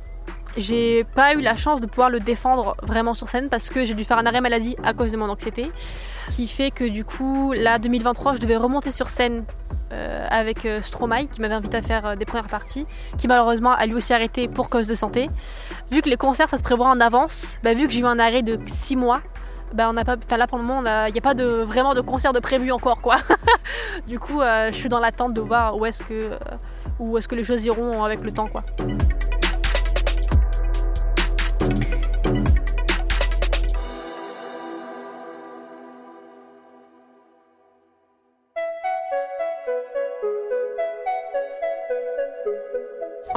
j'ai 0.57 1.03
pas 1.03 1.33
eu 1.33 1.41
la 1.41 1.55
chance 1.55 1.81
de 1.81 1.85
pouvoir 1.87 2.09
le 2.09 2.19
défendre 2.19 2.75
vraiment 2.83 3.13
sur 3.13 3.27
scène 3.27 3.49
parce 3.49 3.69
que 3.69 3.85
j'ai 3.85 3.93
dû 3.93 4.03
faire 4.03 4.17
un 4.17 4.25
arrêt 4.25 4.41
maladie 4.41 4.75
à 4.83 4.93
cause 4.93 5.11
de 5.11 5.17
mon 5.17 5.29
anxiété, 5.29 5.71
qui 6.29 6.47
fait 6.47 6.71
que 6.71 6.83
du 6.83 7.05
coup, 7.05 7.53
là 7.53 7.79
2023, 7.79 8.35
je 8.35 8.39
devais 8.39 8.57
remonter 8.57 8.91
sur 8.91 9.09
scène 9.09 9.45
euh, 9.91 10.27
avec 10.29 10.65
euh, 10.65 10.81
Stromae 10.81 11.25
qui 11.25 11.41
m'avait 11.41 11.53
invité 11.53 11.77
à 11.77 11.81
faire 11.81 12.05
euh, 12.05 12.15
des 12.15 12.25
premières 12.25 12.47
parties, 12.47 12.85
qui 13.17 13.27
malheureusement 13.27 13.71
a 13.71 13.85
lui 13.85 13.95
aussi 13.95 14.13
arrêté 14.13 14.47
pour 14.47 14.69
cause 14.69 14.87
de 14.87 14.95
santé. 14.95 15.29
Vu 15.91 16.01
que 16.01 16.09
les 16.09 16.17
concerts 16.17 16.49
ça 16.49 16.57
se 16.57 16.63
prévoit 16.63 16.87
en 16.87 16.99
avance, 16.99 17.59
bah, 17.63 17.73
vu 17.73 17.87
que 17.87 17.93
j'ai 17.93 18.01
eu 18.01 18.05
un 18.05 18.19
arrêt 18.19 18.43
de 18.43 18.59
6 18.65 18.95
mois, 18.95 19.21
bah 19.73 19.87
on 19.89 19.93
n'a 19.93 20.05
pas, 20.05 20.17
là 20.37 20.45
pour 20.45 20.59
le 20.59 20.63
moment 20.63 20.81
il 21.07 21.13
n'y 21.13 21.17
a, 21.17 21.21
pas 21.21 21.33
vraiment 21.33 21.95
de 21.95 22.01
concert 22.01 22.31
de 22.31 22.39
prévu 22.39 22.71
encore 22.71 23.01
quoi. 23.01 23.15
du 24.07 24.19
coup 24.19 24.39
je 24.41 24.71
suis 24.71 24.87
dans 24.87 24.99
l'attente 24.99 25.33
de 25.33 25.41
voir 25.41 25.75
où 25.77 25.85
est-ce 25.87 26.03
que 26.03 26.37
où 26.99 27.17
est-ce 27.17 27.27
que 27.27 27.33
les 27.33 27.43
choses 27.43 27.65
iront 27.65 28.03
avec 28.03 28.21
le 28.21 28.31
temps 28.31 28.47
quoi. 28.47 28.63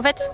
Fait, 0.07 0.31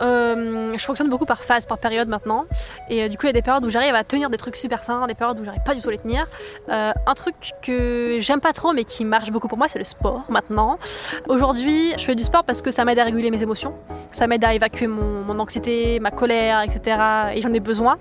euh, 0.00 0.72
je 0.78 0.84
fonctionne 0.84 1.10
beaucoup 1.10 1.26
par 1.26 1.42
phase, 1.42 1.66
par 1.66 1.76
période 1.76 2.08
maintenant. 2.08 2.46
Et 2.88 3.02
euh, 3.02 3.08
du 3.08 3.18
coup, 3.18 3.26
il 3.26 3.28
y 3.28 3.30
a 3.30 3.34
des 3.34 3.42
périodes 3.42 3.64
où 3.66 3.70
j'arrive 3.70 3.94
à 3.94 4.04
tenir 4.04 4.30
des 4.30 4.38
trucs 4.38 4.56
super 4.56 4.82
sains, 4.82 5.06
des 5.06 5.14
périodes 5.14 5.38
où 5.38 5.44
j'arrive 5.44 5.62
pas 5.64 5.74
du 5.74 5.82
tout 5.82 5.88
à 5.88 5.92
les 5.92 5.98
tenir. 5.98 6.26
Euh, 6.70 6.92
un 7.06 7.14
truc 7.14 7.34
que 7.60 8.16
j'aime 8.20 8.40
pas 8.40 8.54
trop 8.54 8.72
mais 8.72 8.84
qui 8.84 9.04
marche 9.04 9.30
beaucoup 9.30 9.48
pour 9.48 9.58
moi, 9.58 9.68
c'est 9.68 9.78
le 9.78 9.84
sport 9.84 10.24
maintenant. 10.30 10.78
Aujourd'hui, 11.26 11.92
je 11.98 12.04
fais 12.04 12.14
du 12.14 12.24
sport 12.24 12.44
parce 12.44 12.62
que 12.62 12.70
ça 12.70 12.86
m'aide 12.86 12.98
à 12.98 13.04
réguler 13.04 13.30
mes 13.30 13.42
émotions, 13.42 13.74
ça 14.12 14.26
m'aide 14.26 14.44
à 14.44 14.54
évacuer 14.54 14.86
mon, 14.86 15.24
mon, 15.24 15.38
anxiété, 15.40 16.00
ma 16.00 16.10
colère, 16.10 16.62
etc. 16.62 16.96
Et 17.34 17.42
j'en 17.42 17.52
ai 17.52 17.60
besoin. 17.60 17.98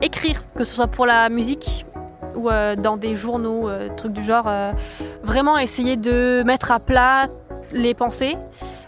Écrire, 0.00 0.42
que 0.56 0.64
ce 0.64 0.74
soit 0.74 0.88
pour 0.88 1.06
la 1.06 1.28
musique 1.28 1.86
ou 2.34 2.50
dans 2.50 2.98
des 2.98 3.16
journaux, 3.16 3.70
trucs 3.96 4.12
du 4.12 4.22
genre, 4.22 4.50
vraiment 5.22 5.56
essayer 5.56 5.96
de 5.96 6.42
mettre 6.44 6.70
à 6.70 6.80
plat 6.80 7.28
les 7.76 7.94
pensées 7.94 8.36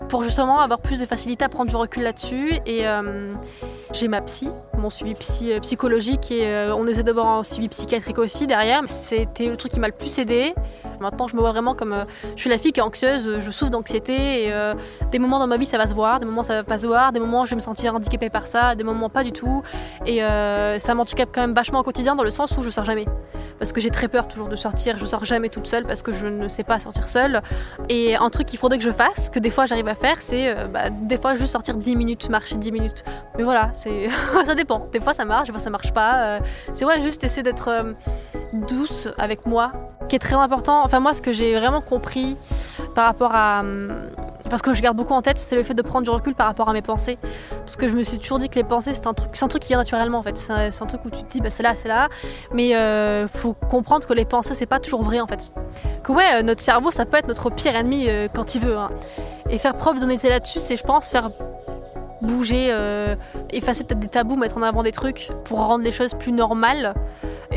pour 0.09 0.25
justement 0.25 0.61
avoir 0.61 0.81
plus 0.81 1.01
de 1.01 1.07
facilité 1.07 1.45
à 1.45 1.49
prendre 1.49 1.71
du 1.71 1.77
recul 1.77 2.03
là-dessus. 2.03 2.55
Et 2.67 2.89
euh, 2.89 3.33
j'ai 3.93 4.09
ma 4.09 4.21
psy, 4.23 4.49
mon 4.77 4.91
suivi 4.91 5.15
psy, 5.15 5.53
euh, 5.53 5.61
psychologique 5.61 6.31
et 6.31 6.47
euh, 6.47 6.75
on 6.75 6.87
essaie 6.87 7.03
d'avoir 7.03 7.27
un 7.27 7.45
suivi 7.45 7.69
psychiatrique 7.69 8.19
aussi 8.19 8.47
derrière. 8.47 8.83
C'était 8.87 9.47
le 9.47 9.57
truc 9.57 9.73
qui 9.73 9.81
m'a 9.81 9.89
le 9.89 9.95
plus 9.95 10.19
aidé. 10.19 10.55
Maintenant, 11.01 11.29
je 11.29 11.37
me 11.37 11.41
vois 11.41 11.53
vraiment 11.53 11.75
comme 11.75 12.05
je 12.35 12.41
suis 12.41 12.51
la 12.51 12.59
fille 12.59 12.73
qui 12.73 12.81
est 12.81 12.83
anxieuse, 12.83 13.39
je 13.41 13.51
souffre 13.51 13.71
d'anxiété 13.71 14.47
et 14.47 14.53
des 15.11 15.19
moments 15.19 15.39
dans 15.39 15.47
ma 15.47 15.57
vie 15.57 15.67
ça 15.67 15.79
va 15.79 15.87
se 15.87 15.95
voir, 15.95 16.21
des 16.21 16.27
moments 16.27 16.43
ça 16.43 16.55
va 16.55 16.65
pas 16.65 16.79
se 16.79 16.87
voir, 16.87 17.13
des 17.13 17.21
moments 17.21 17.45
je 17.45 17.51
vais 17.51 17.57
me 17.57 17.61
sentir 17.61 17.95
handicapée 17.95 18.31
par 18.31 18.47
ça, 18.47 18.75
des 18.75 18.85
moments 18.85 19.09
pas 19.09 19.25
du 19.25 19.33
tout. 19.33 19.63
Et 20.07 20.21
ça 20.21 20.95
m'handicape 20.95 21.31
quand 21.33 21.41
même 21.41 21.55
vachement 21.55 21.81
au 21.81 21.85
quotidien 21.85 22.15
dans 22.15 22.25
le 22.25 22.31
sens 22.31 22.57
où 22.57 22.63
je 22.63 22.71
sors 22.71 22.85
jamais 22.85 23.07
parce 23.59 23.73
que 23.73 23.81
j'ai 23.81 23.91
très 23.91 24.09
peur 24.09 24.29
toujours 24.29 24.49
de 24.49 24.57
sortir. 24.57 24.97
Je 24.99 25.05
sors 25.05 25.25
jamais 25.25 25.49
toute 25.49 25.67
seule 25.67 25.85
parce 25.85 26.03
que 26.03 26.13
je 26.13 26.27
ne 26.27 26.49
sais 26.49 26.65
pas 26.65 26.79
sortir 26.79 27.09
seule. 27.09 27.43
Et 27.89 28.17
un 28.17 28.31
truc 28.31 28.47
qu'il 28.47 28.59
faudrait 28.59 28.79
que 28.79 28.85
je 28.85 28.91
fasse, 28.91 29.31
que 29.31 29.39
des 29.39 29.51
fois 29.51 29.67
j'arrive 29.67 29.89
à 29.89 29.95
faire, 29.95 30.17
c'est 30.21 30.57
euh, 30.57 30.67
bah, 30.67 30.91
des 30.91 31.19
fois 31.19 31.35
juste 31.35 31.53
sortir 31.53 31.77
10 31.77 31.97
minutes, 31.97 32.29
marcher 32.31 32.57
10 32.57 32.73
minutes. 32.73 33.05
Mais 33.37 33.45
voilà, 33.45 33.73
ça 33.75 34.55
dépend. 34.55 34.87
Des 34.93 35.01
fois 35.01 35.15
ça 35.15 35.25
marche, 35.25 35.47
des 35.47 35.53
fois 35.53 35.61
ça 35.61 35.71
marche 35.71 35.93
pas. 35.93 36.17
Euh, 36.17 36.41
c'est 36.73 36.85
ouais, 36.85 37.01
juste 37.03 37.25
essayer 37.25 37.43
d'être 37.43 37.69
euh, 37.69 37.93
douce 38.69 39.09
avec 39.19 39.47
moi, 39.47 39.73
qui 40.09 40.17
est 40.17 40.21
très 40.21 40.35
important. 40.35 40.83
Enfin 40.85 41.01
moi, 41.01 41.15
ce 41.15 41.23
que 41.23 41.33
j'ai 41.33 41.55
vraiment 41.55 41.81
compris 41.81 42.37
par 42.95 43.05
rapport 43.05 43.35
à 43.35 43.61
hum, 43.61 43.93
parce 44.49 44.63
que 44.63 44.75
je 44.75 44.83
garde 44.83 44.97
beaucoup 44.97 45.13
en 45.13 45.23
tête, 45.23 45.39
c'est 45.39 45.57
le 45.57 45.63
fait 45.63 45.75
de 45.75 45.83
prendre 45.83 46.05
du 46.05 46.11
recul 46.11 46.35
par 46.35 46.47
rapport 46.47 46.69
à 46.69 46.73
mes 46.73 46.83
pensées. 46.83 47.19
Parce 47.51 47.77
que 47.77 47.89
je 47.89 47.95
me 47.95 48.03
suis 48.03 48.19
toujours 48.19 48.39
dit 48.39 48.49
que 48.49 48.57
les 48.57 48.65
pensées, 48.65 48.95
c'est 48.95 49.07
un 49.07 49.15
truc, 49.15 49.31
c'est 49.35 49.45
un 49.45 49.49
truc 49.49 49.63
qui 49.63 49.69
vient 49.69 49.79
naturellement 49.79 50.19
en 50.19 50.23
fait. 50.23 50.37
C'est 50.37 50.53
un, 50.53 50.87
truc 50.87 51.05
où 51.05 51.11
tu 51.11 51.23
te 51.23 51.31
dis, 51.31 51.41
bah, 51.41 51.51
c'est 51.51 51.63
là, 51.63 51.75
c'est 51.75 51.89
là. 51.89 52.09
Mais 52.53 52.75
euh, 52.75 53.29
faut 53.29 53.53
comprendre 53.53 54.07
que 54.07 54.15
les 54.15 54.25
pensées, 54.25 54.55
c'est 54.55 54.67
pas 54.67 54.81
toujours 54.81 55.03
vrai 55.03 55.21
en 55.21 55.27
fait. 55.27 55.53
Que 56.03 56.13
ouais, 56.13 56.25
euh, 56.35 56.43
notre 56.43 56.63
cerveau, 56.63 56.91
ça 56.91 57.05
peut 57.05 57.19
être 57.19 57.29
notre 57.29 57.51
pire 57.51 57.77
ennemi 57.77 58.07
euh, 58.09 58.29
quand 58.33 58.55
il 58.55 58.63
veut. 58.63 58.77
Hein. 58.77 58.91
Et 59.51 59.59
faire 59.59 59.75
preuve 59.75 60.01
d'honnêteté 60.01 60.29
là-dessus, 60.29 60.61
c'est, 60.61 60.77
je 60.77 60.85
pense, 60.85 61.11
faire 61.11 61.31
bouger, 62.21 62.69
euh, 62.71 63.15
effacer 63.51 63.85
peut-être 63.85 64.01
des 64.01 64.09
tabous, 64.09 64.37
mettre 64.37 64.59
en 64.59 64.63
avant 64.63 64.83
des 64.83 64.93
trucs 64.93 65.31
pour 65.45 65.59
rendre 65.59 65.85
les 65.85 65.93
choses 65.93 66.15
plus 66.15 66.33
normales. 66.33 66.95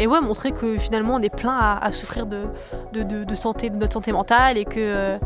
Et 0.01 0.07
ouais, 0.07 0.19
montrer 0.19 0.51
que 0.51 0.79
finalement 0.79 1.13
on 1.13 1.21
est 1.21 1.29
plein 1.29 1.55
à, 1.79 1.91
souffrir 1.91 2.25
de, 2.25 2.47
de, 2.91 3.35
santé, 3.35 3.69
de 3.69 3.75
notre 3.75 3.93
santé 3.93 4.11
mentale 4.11 4.57
et 4.57 4.65
que 4.65 5.19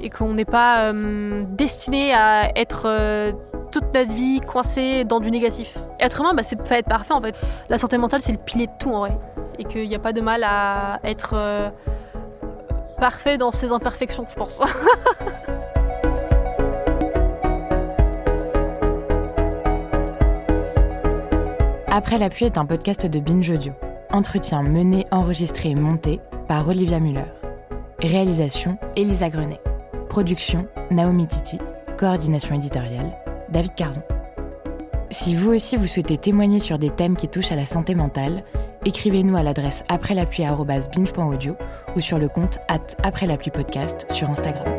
et 0.00 0.08
qu'on 0.08 0.32
n'est 0.32 0.46
pas 0.46 0.84
euh, 0.90 1.44
destiné 1.50 2.14
à 2.14 2.50
être 2.58 2.84
euh, 2.86 3.32
toute 3.70 3.92
notre 3.92 4.14
vie 4.14 4.40
coincé 4.40 5.04
dans 5.04 5.20
du 5.20 5.30
négatif. 5.30 5.76
Être 6.00 6.22
humain, 6.22 6.32
bah, 6.34 6.42
c'est 6.42 6.66
pas 6.66 6.78
être 6.78 6.88
parfait 6.88 7.12
en 7.12 7.20
fait. 7.20 7.34
La 7.68 7.76
santé 7.76 7.98
mentale, 7.98 8.22
c'est 8.22 8.32
le 8.32 8.38
pilier 8.38 8.68
de 8.68 8.72
tout 8.78 8.90
en 8.90 9.00
vrai. 9.00 9.18
Et 9.58 9.64
qu'il 9.64 9.86
n'y 9.86 9.94
a 9.94 9.98
pas 9.98 10.14
de 10.14 10.22
mal 10.22 10.44
à 10.44 10.98
être 11.04 11.34
euh, 11.34 11.68
parfait 12.98 13.36
dans 13.36 13.52
ses 13.52 13.70
imperfections, 13.70 14.24
je 14.30 14.34
pense. 14.34 14.62
Après 21.88 22.16
la 22.16 22.30
pluie 22.30 22.46
est 22.46 22.56
un 22.56 22.64
podcast 22.64 23.04
de 23.04 23.20
Binge 23.20 23.50
Audio. 23.50 23.74
Entretien 24.12 24.62
mené, 24.62 25.06
enregistré 25.10 25.70
et 25.70 25.74
monté 25.74 26.20
par 26.48 26.68
Olivia 26.68 27.00
Muller. 27.00 27.24
Réalisation 28.00 28.78
Elisa 28.96 29.28
Grenet. 29.30 29.60
Production, 30.08 30.66
Naomi 30.90 31.26
Titi. 31.26 31.58
Coordination 31.98 32.54
éditoriale, 32.54 33.16
David 33.48 33.74
Carzon. 33.74 34.02
Si 35.10 35.34
vous 35.34 35.52
aussi 35.54 35.76
vous 35.76 35.86
souhaitez 35.86 36.18
témoigner 36.18 36.58
sur 36.58 36.78
des 36.78 36.90
thèmes 36.90 37.16
qui 37.16 37.28
touchent 37.28 37.52
à 37.52 37.56
la 37.56 37.66
santé 37.66 37.94
mentale, 37.94 38.44
écrivez-nous 38.84 39.36
à 39.36 39.42
l'adresse 39.42 39.82
après 39.88 40.14
ou 41.94 42.00
sur 42.00 42.18
le 42.18 42.28
compte 42.28 42.58
at 42.68 42.80
après 43.02 43.26
podcast 43.50 44.06
sur 44.10 44.28
Instagram. 44.30 44.75